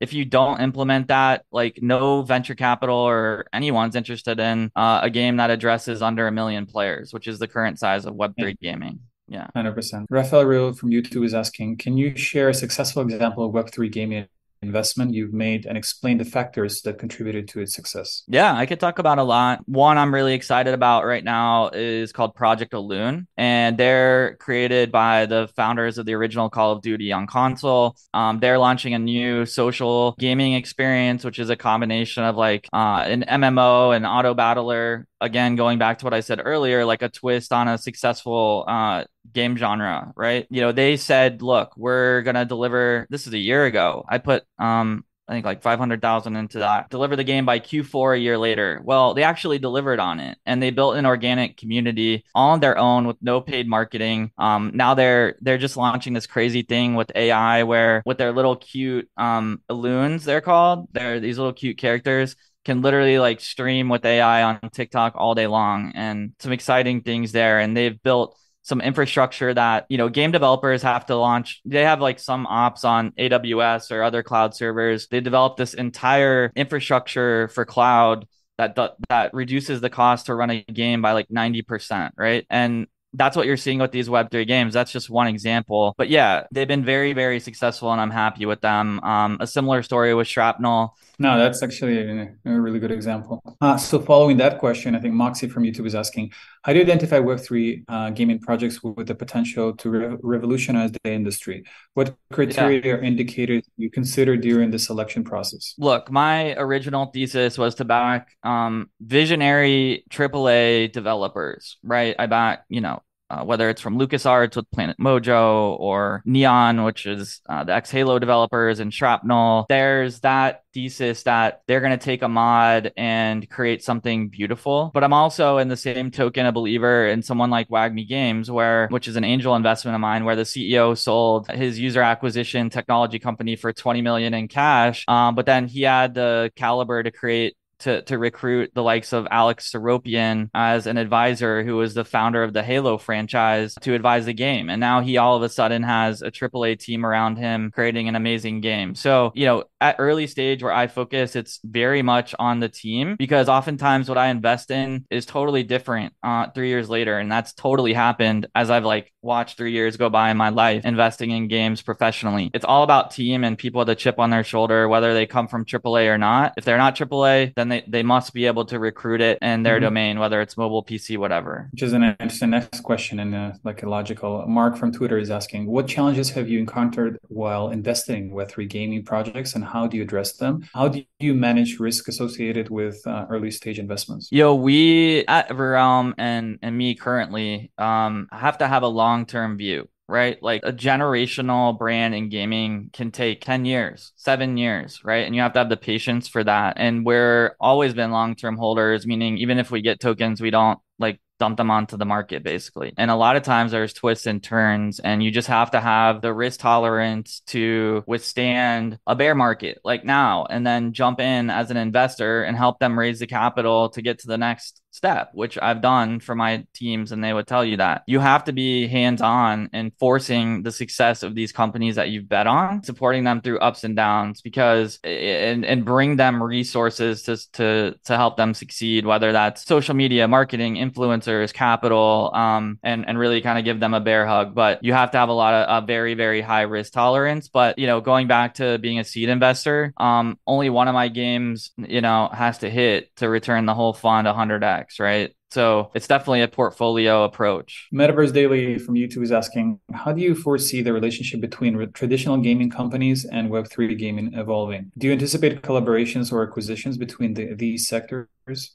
if 0.03 0.12
you 0.12 0.25
don't 0.25 0.61
implement 0.61 1.07
that, 1.09 1.45
like 1.53 1.79
no 1.81 2.23
venture 2.23 2.57
capital 2.57 2.97
or 2.97 3.47
anyone's 3.53 3.95
interested 3.95 4.41
in 4.41 4.73
uh, 4.75 4.99
a 5.01 5.09
game 5.09 5.37
that 5.37 5.49
addresses 5.49 6.03
under 6.03 6.27
a 6.27 6.33
million 6.33 6.67
players, 6.67 7.12
which 7.12 7.29
is 7.29 7.38
the 7.38 7.47
current 7.47 7.79
size 7.79 8.05
of 8.05 8.15
Web3 8.15 8.59
gaming. 8.61 8.99
Yeah. 9.29 9.47
100%. 9.55 10.07
Rafael 10.11 10.45
Rio 10.45 10.73
from 10.73 10.91
YouTube 10.91 11.25
is 11.25 11.35
asking 11.35 11.77
Can 11.77 11.97
you 11.97 12.17
share 12.17 12.49
a 12.49 12.55
successful 12.55 13.03
example 13.03 13.45
of 13.47 13.53
Web3 13.53 13.93
gaming 13.93 14.27
investment 14.62 15.12
you've 15.12 15.33
made 15.33 15.66
and 15.66 15.77
explain 15.77 16.18
the 16.18 16.25
factors 16.25 16.83
that 16.83 16.98
contributed 16.98 17.48
to 17.48 17.61
its 17.61 17.75
success. 17.75 18.22
Yeah, 18.29 18.55
I 18.55 18.66
could 18.66 18.81
talk 18.81 18.98
about 18.98 19.18
a 19.18 19.22
lot. 19.22 19.61
One 19.66 19.98
I'm 19.98 20.14
really 20.14 20.35
excited 20.35 20.75
about 20.75 21.05
right 21.05 21.25
now 21.25 21.70
is 21.70 22.12
called 22.12 22.35
Project 22.35 22.72
Elune, 22.72 23.27
and 23.37 23.77
they're 23.77 24.37
created 24.37 24.92
by 24.92 25.27
the 25.27 25.48
founders 25.57 25.98
of 25.98 26.07
the 26.07 26.14
original 26.14 26.48
Call 26.48 26.72
of 26.72 26.83
Duty 26.83 27.12
on 27.12 27.27
console. 27.27 27.96
Um, 28.14 28.38
they're 28.40 28.59
launching 28.59 28.94
a 28.94 28.98
new 28.98 29.46
social 29.46 30.14
gaming 30.18 30.55
experience, 30.55 31.25
which 31.25 31.38
is 31.38 31.51
a 31.51 31.57
combination 31.57 32.25
of 32.25 32.37
like 32.37 32.68
uh, 32.72 33.05
an 33.07 33.25
MMO 33.29 33.94
and 33.94 34.07
auto 34.07 34.35
battler 34.35 35.07
again 35.23 35.57
going 35.57 35.79
back 35.79 35.99
to 35.99 36.05
what 36.05 36.15
i 36.15 36.21
said 36.21 36.41
earlier 36.45 36.85
like 36.85 37.03
a 37.03 37.09
twist 37.09 37.53
on 37.53 37.69
a 37.69 37.79
successful 37.79 38.65
uh, 38.69 39.05
game 39.33 39.57
genre 39.57 40.13
right 40.17 40.47
you 40.51 40.61
know 40.61 40.73
they 40.73 40.97
said 40.97 41.43
look 41.43 41.77
we're 41.77 42.23
gonna 42.23 42.45
deliver 42.45 43.07
this 43.09 43.27
is 43.27 43.33
a 43.33 43.39
year 43.39 43.65
ago 43.65 44.05
i 44.09 44.19
put 44.19 44.45
um 44.59 45.05
I 45.29 45.35
think 45.35 45.47
like 45.47 45.63
500,000 45.63 46.37
into 46.37 46.59
that. 46.59 46.91
Deliver 46.91 47.15
the 47.17 47.25
game 47.25 47.47
by 47.47 47.61
Q4 47.61 48.17
a 48.17 48.19
year 48.19 48.37
later. 48.37 48.83
Well, 48.85 49.15
they 49.15 49.23
actually 49.23 49.59
delivered 49.59 50.01
on 50.01 50.21
it 50.21 50.37
and 50.45 50.63
they 50.63 50.71
built 50.71 50.97
an 50.97 51.07
organic 51.07 51.57
community 51.57 52.25
on 52.35 52.61
their 52.61 52.77
own 52.77 53.07
with 53.07 53.17
no 53.23 53.41
paid 53.41 53.69
marketing. 53.69 54.33
Um, 54.37 54.73
now 54.75 54.95
they're 54.95 55.37
they're 55.41 55.59
just 55.59 55.77
launching 55.77 56.13
this 56.13 56.27
crazy 56.27 56.63
thing 56.63 56.97
with 56.97 57.13
AI 57.15 57.63
where 57.63 58.03
with 58.05 58.19
their 58.19 58.33
little 58.33 58.57
cute 58.57 59.09
um 59.17 59.63
Elunes 59.71 60.25
they're 60.25 60.41
called. 60.41 60.89
They're 60.93 61.21
these 61.21 61.39
little 61.39 61.53
cute 61.53 61.79
characters 61.79 62.37
can 62.64 62.83
literally 62.83 63.18
like 63.18 63.40
stream 63.40 63.88
with 63.88 64.05
AI 64.05 64.42
on 64.42 64.61
TikTok 64.72 65.14
all 65.16 65.35
day 65.35 65.46
long 65.46 65.92
and 65.94 66.33
some 66.38 66.53
exciting 66.53 67.03
things 67.03 67.33
there. 67.33 67.59
And 67.59 67.77
they've 67.77 68.01
built 68.03 68.38
some 68.62 68.81
infrastructure 68.81 69.53
that, 69.53 69.87
you 69.88 69.98
know, 69.98 70.09
game 70.09 70.31
developers 70.31 70.83
have 70.83 71.07
to 71.07 71.16
launch. 71.16 71.61
They 71.64 71.83
have 71.83 72.01
like 72.01 72.20
some 72.20 72.46
ops 72.46 72.85
on 72.85 73.11
AWS 73.12 73.90
or 73.90 74.03
other 74.05 74.22
cloud 74.22 74.55
servers. 74.55 75.09
They 75.09 75.20
developed 75.20 75.57
this 75.57 75.75
entire 75.75 76.53
infrastructure 76.55 77.48
for 77.48 77.64
cloud 77.64 78.27
that 78.59 78.77
that 79.09 79.35
reduces 79.35 79.81
the 79.81 79.90
cost 79.90 80.27
to 80.27 80.35
run 80.35 80.51
a 80.51 80.62
game 80.62 81.03
by 81.03 81.12
like 81.12 81.29
90%, 81.29 82.11
right? 82.16 82.46
And 82.48 82.87
that's 83.14 83.37
what 83.37 83.46
you're 83.46 83.57
seeing 83.57 83.79
with 83.79 83.92
these 83.92 84.09
Web3 84.09 84.46
games. 84.46 84.75
That's 84.75 84.90
just 84.90 85.11
one 85.11 85.27
example. 85.27 85.94
But 85.98 86.09
yeah, 86.09 86.44
they've 86.51 86.68
been 86.68 86.85
very, 86.85 87.12
very 87.12 87.40
successful 87.40 87.92
and 87.92 88.01
I'm 88.01 88.11
happy 88.11 88.46
with 88.46 88.61
them. 88.61 89.01
Um, 89.01 89.37
a 89.40 89.46
similar 89.46 89.83
story 89.83 90.14
with 90.14 90.27
Shrapnel. 90.27 90.96
No, 91.18 91.38
that's 91.38 91.62
actually 91.62 91.98
a, 91.98 92.35
a 92.46 92.61
really 92.61 92.79
good 92.79 92.90
example. 92.90 93.42
Uh, 93.61 93.77
so, 93.77 94.01
following 94.01 94.38
that 94.38 94.59
question, 94.59 94.94
I 94.94 95.01
think 95.01 95.14
Moxie 95.14 95.48
from 95.48 95.64
YouTube 95.64 95.87
is 95.87 95.94
asking 95.94 96.33
How 96.62 96.72
do 96.72 96.79
you 96.79 96.85
identify 96.85 97.18
Web3 97.18 97.85
uh, 97.88 98.11
gaming 98.11 98.38
projects 98.38 98.83
with 98.85 99.09
the 99.09 99.16
potential 99.16 99.72
to 99.75 99.90
re- 99.90 100.16
revolutionize 100.22 100.92
the 100.92 101.12
industry? 101.12 101.64
What 101.94 102.14
criteria 102.33 102.81
yeah. 102.85 102.92
or 102.92 102.98
indicators 103.03 103.64
you 103.77 103.90
consider 103.90 104.37
during 104.37 104.70
the 104.70 104.79
selection 104.79 105.25
process? 105.25 105.75
Look, 105.77 106.09
my 106.11 106.55
original 106.55 107.07
thesis 107.07 107.59
was 107.59 107.75
to 107.77 107.85
back 107.85 108.37
um, 108.44 108.90
visionary 109.01 110.05
AAA 110.11 110.92
developers, 110.92 111.79
right? 111.83 112.14
I 112.16 112.27
back, 112.27 112.64
you 112.68 112.81
know, 112.81 113.03
uh, 113.33 113.42
whether 113.45 113.71
it's 113.71 113.81
from 113.81 113.99
LucasArts 113.99 114.57
with 114.57 114.71
Planet 114.71 114.97
Mojo 114.99 115.79
or 115.81 116.23
Neon, 116.27 116.85
which 116.85 117.07
is 117.07 117.40
uh, 117.49 117.64
the 117.64 117.75
ex 117.75 117.90
Halo 117.90 118.18
developers, 118.18 118.79
and 118.79 118.92
Shrapnel. 118.92 119.64
There's 119.71 120.21
that 120.21 120.64
thesis 120.75 121.23
that 121.23 121.62
they're 121.66 121.81
going 121.81 121.99
to 121.99 122.05
take 122.05 122.23
a 122.23 122.29
mod 122.29 122.92
and 122.97 123.49
create 123.49 123.83
something 123.83 124.29
beautiful. 124.29 124.90
But 124.92 125.03
I'm 125.03 125.14
also, 125.14 125.59
in 125.59 125.68
the 125.68 125.77
same 125.77 126.11
token, 126.11 126.45
a 126.45 126.53
believer 126.53 127.07
in 127.07 127.23
someone 127.23 127.49
like 127.49 127.68
WAGMI 127.71 128.07
Games, 128.07 128.51
where 128.51 128.88
which 128.88 129.09
is 129.09 129.16
an 129.16 129.25
angel 129.25 129.57
investment 129.57 129.95
of 129.95 130.01
mine, 130.03 130.25
where 130.27 130.37
the 130.37 130.42
CEO 130.42 130.97
sold 130.97 131.51
his 131.51 131.79
user 131.79 132.03
acquisition 132.03 132.68
technology 132.68 133.18
company 133.18 133.57
for 133.57 133.73
20 133.73 134.03
million 134.03 134.35
in 134.35 134.47
cash. 134.47 135.07
Um, 135.09 135.35
but 135.35 135.47
then 135.47 135.68
he 135.68 135.83
had 135.83 136.12
the 136.12 136.53
caliber 136.55 137.03
to 137.03 137.11
create 137.11 137.57
to 137.83 138.03
to 138.03 138.18
recruit 138.18 138.71
the 138.75 138.83
likes 138.83 139.12
of 139.12 139.27
Alex 139.31 139.71
Seropian 139.71 140.49
as 140.55 140.87
an 140.87 140.97
advisor 140.97 141.62
who 141.62 141.77
was 141.77 141.95
the 141.95 142.05
founder 142.05 142.42
of 142.42 142.53
the 142.53 142.62
Halo 142.62 142.99
franchise 142.99 143.75
to 143.83 143.95
advise 143.95 144.27
the 144.27 144.33
game. 144.33 144.71
And 144.71 144.81
now 144.81 145.01
he 145.01 145.16
all 145.16 145.37
of 145.37 145.42
a 145.42 145.49
sudden 145.49 145.83
has 145.83 146.23
a 146.23 146.31
AAA 146.31 146.79
team 146.79 147.05
around 147.05 147.37
him 147.37 147.71
creating 147.73 148.09
an 148.09 148.16
amazing 148.16 148.61
game. 148.61 148.95
So, 148.95 149.33
you 149.35 149.47
know, 149.47 149.64
at 149.81 149.97
early 149.99 150.27
stage 150.27 150.62
where 150.62 150.73
I 150.73 150.87
focus, 150.87 151.37
it's 151.37 151.61
very 151.64 152.03
much 152.03 152.35
on 152.38 152.61
the 152.61 152.68
team 152.68 153.16
because 153.16 153.49
oftentimes 153.49 154.09
what 154.09 154.18
I 154.18 154.29
invest 154.29 154.71
in 154.71 155.05
is 155.11 155.27
totally 155.27 155.62
different 155.62 156.14
uh, 156.23 156.49
three 156.51 156.68
years 156.68 156.88
later. 156.88 157.18
And 157.18 157.31
that's 157.31 157.53
totally 157.53 157.92
happened 157.92 158.47
as 158.55 158.71
I've 158.71 158.85
like 158.85 159.12
watched 159.23 159.57
three 159.57 159.73
years 159.73 159.97
go 159.97 160.11
by 160.11 160.31
in 160.31 160.37
my 160.37 160.51
life 160.51 160.85
investing 160.85 161.31
in 161.31 161.49
games 161.49 161.83
professionally. 161.83 162.51
It's 162.55 162.65
all 162.65 162.83
about 162.83 163.11
team 163.11 163.45
and 163.45 163.57
people 163.57 163.79
with 163.81 163.89
a 163.89 163.95
chip 163.95 164.19
on 164.19 164.31
their 164.31 164.45
shoulder, 164.45 164.89
whether 164.89 165.15
they 165.15 165.27
come 165.27 165.49
from 165.49 165.65
AAA 165.65 166.09
or 166.09 166.19
not. 166.19 166.55
If 166.57 166.65
they're 166.65 166.79
not 166.79 166.97
AAA, 166.97 167.55
then 167.55 167.69
they, 167.69 167.85
they 167.89 168.03
must 168.03 168.35
be 168.35 168.47
able 168.47 168.65
to 168.67 168.79
recruit 168.79 169.21
it 169.21 169.39
in 169.41 169.63
their 169.63 169.77
mm-hmm. 169.77 169.85
domain, 169.85 170.19
whether 170.19 170.41
it's 170.41 170.57
mobile, 170.57 170.85
PC, 170.85 171.19
whatever. 171.19 171.69
Which 171.73 171.83
is 171.83 171.93
an 171.93 172.05
interesting 172.05 172.51
next 172.51 172.83
question 172.83 173.21
and 173.21 173.35
uh, 173.35 173.53
like 173.65 173.83
a 173.83 173.89
logical. 173.89 174.45
Mark 174.47 174.77
from 174.77 174.93
Twitter 174.93 175.19
is 175.19 175.31
asking, 175.31 175.67
what 175.67 175.89
challenges 175.89 176.31
have 176.31 176.49
you 176.49 176.59
encountered 176.59 177.19
while 177.29 177.71
investing 177.71 178.31
with 178.31 178.53
Web3 178.53 178.69
gaming 178.69 179.05
projects 179.05 179.55
and 179.55 179.65
how 179.65 179.87
do 179.87 179.97
you 179.97 180.03
address 180.03 180.35
them? 180.35 180.69
How 180.75 180.89
do 180.89 181.05
you 181.21 181.35
manage 181.35 181.79
risk 181.79 182.09
associated 182.09 182.71
with 182.71 183.07
uh, 183.07 183.27
early 183.31 183.51
stage 183.51 183.79
investments? 183.79 184.29
Yo, 184.31 184.55
we 184.55 185.25
at 185.27 185.55
Realm 185.55 186.15
and, 186.19 186.59
and 186.63 186.77
me 186.77 186.95
currently 186.95 187.71
um, 187.79 188.29
have 188.33 188.59
to 188.59 188.69
have 188.69 188.83
a 188.83 188.89
long 188.89 189.12
term 189.27 189.57
view 189.57 189.88
right? 190.12 190.42
Like 190.42 190.61
a 190.62 190.72
generational 190.72 191.77
brand 191.79 192.14
in 192.14 192.29
gaming 192.29 192.90
can 192.92 193.11
take 193.11 193.42
10 193.42 193.64
years, 193.64 194.12
seven 194.16 194.59
years, 194.59 195.01
right? 195.03 195.25
And 195.25 195.35
you 195.35 195.40
have 195.40 195.55
to 195.55 195.61
have 195.61 195.70
the 195.70 195.77
patience 195.79 196.29
for 196.29 196.44
that. 196.44 196.75
And 196.77 197.07
we're 197.07 197.57
always 197.59 197.94
been 197.94 198.11
long 198.11 198.37
term 198.37 198.59
holders, 198.59 199.07
meaning 199.07 199.38
even 199.38 199.59
if 199.59 199.70
we 199.70 199.81
get 199.81 200.01
tokens, 200.01 200.42
we 200.42 200.51
don't 200.51 200.79
like 200.98 201.18
dump 201.42 201.57
them 201.57 201.70
onto 201.70 201.96
the 201.96 202.05
market 202.05 202.44
basically. 202.44 202.92
And 202.96 203.11
a 203.11 203.16
lot 203.16 203.37
of 203.37 203.42
times 203.42 203.72
there's 203.72 203.92
twists 203.92 204.27
and 204.27 204.40
turns 204.40 205.01
and 205.01 205.25
you 205.25 205.33
just 205.33 205.48
have 205.48 205.72
to 205.72 205.81
have 205.81 206.20
the 206.20 206.33
risk 206.33 206.61
tolerance 206.61 207.40
to 207.48 208.05
withstand 208.07 208.98
a 209.09 209.16
bear 209.16 209.35
market 209.35 209.81
like 209.83 210.05
now 210.05 210.46
and 210.48 210.64
then 210.64 210.92
jump 210.92 211.20
in 211.20 211.51
as 211.51 211.72
an 211.72 211.77
investor 211.77 212.44
and 212.44 212.57
help 212.57 212.79
them 212.79 212.96
raise 212.96 213.18
the 213.18 213.27
capital 213.27 213.88
to 213.88 214.03
get 214.03 214.20
to 214.20 214.29
the 214.29 214.38
next 214.38 214.83
step, 214.93 215.31
which 215.33 215.59
I've 215.61 215.81
done 215.81 216.21
for 216.21 216.35
my 216.35 216.67
teams, 216.75 217.13
and 217.13 217.25
they 217.25 217.33
would 217.33 217.47
tell 217.47 217.65
you 217.65 217.79
that 217.79 218.03
you 218.07 218.21
have 218.21 218.45
to 218.45 218.53
be 218.53 218.87
hands 218.87 219.21
on 219.23 219.71
in 219.73 219.93
forcing 219.99 220.63
the 220.63 220.71
success 220.71 221.23
of 221.23 221.35
these 221.35 221.51
companies 221.51 221.97
that 221.97 222.11
you've 222.11 222.29
bet 222.29 222.47
on, 222.47 222.85
supporting 222.85 223.25
them 223.25 223.41
through 223.41 223.59
ups 223.59 223.85
and 223.85 223.97
downs, 223.97 224.41
because 224.43 225.01
and 225.03 225.65
and 225.65 225.85
bring 225.85 226.17
them 226.17 226.43
resources 226.43 227.23
to 227.23 227.37
to 227.53 227.95
to 228.05 228.17
help 228.17 228.37
them 228.37 228.55
succeed, 228.55 229.07
whether 229.07 229.33
that's 229.33 229.65
social 229.65 229.95
media, 229.95 230.29
marketing, 230.29 230.77
influencers, 230.77 231.53
capital, 231.53 232.31
um, 232.35 232.79
and 232.83 233.09
and 233.09 233.19
really 233.19 233.41
kind 233.41 233.59
of 233.59 233.65
give 233.65 233.81
them 233.81 233.95
a 233.95 234.01
bear 234.01 234.27
hug. 234.27 234.55
But 234.55 234.85
you 234.85 234.93
have 234.93 235.11
to 235.13 235.19
have 235.19 235.31
a 235.31 235.33
lot 235.33 235.55
of 235.55 235.83
a 235.83 235.87
very 235.87 236.15
very 236.15 236.43
high 236.43 236.63
risk 236.63 236.93
tolerance. 236.93 237.49
But 237.49 237.79
you 237.79 237.87
know, 237.87 238.01
going 238.01 238.29
back 238.29 238.55
to 238.55 238.79
being 238.79 238.99
a 238.99 239.05
seed 239.05 239.31
investor, 239.31 239.95
um, 239.97 240.39
only 240.47 240.69
one 240.69 240.89
of 240.89 240.95
my 240.95 241.09
games, 241.09 241.71
you 241.79 242.03
know, 242.03 242.29
has 242.33 242.59
to 242.59 242.71
hit 242.71 243.15
to 243.17 243.29
return 243.29 243.65
the 243.65 243.75
whole 243.75 243.95
fund 243.95 244.27
100x 244.27 244.82
right? 244.99 245.35
So 245.51 245.90
it's 245.95 246.09
definitely 246.09 246.40
a 246.42 246.49
portfolio 246.49 247.25
approach. 247.25 247.88
Metaverse 247.92 248.33
Daily 248.33 248.79
from 248.79 248.95
YouTube 248.95 249.23
is 249.23 249.33
asking, 249.33 249.81
how 249.92 250.12
do 250.12 250.23
you 250.23 250.35
foresee 250.35 250.81
the 250.81 250.92
relationship 250.92 251.40
between 251.40 251.92
traditional 251.92 252.38
gaming 252.38 252.71
companies 252.71 253.27
and 253.27 253.51
Web3 253.51 253.99
gaming 253.99 254.33
evolving? 254.35 254.90
Do 254.97 255.09
you 255.09 255.12
anticipate 255.12 255.61
collaborations 255.61 256.33
or 256.33 256.42
acquisitions 256.42 256.97
between 256.97 257.35
the, 257.35 257.55
these 257.55 257.87
sectors? 257.87 258.29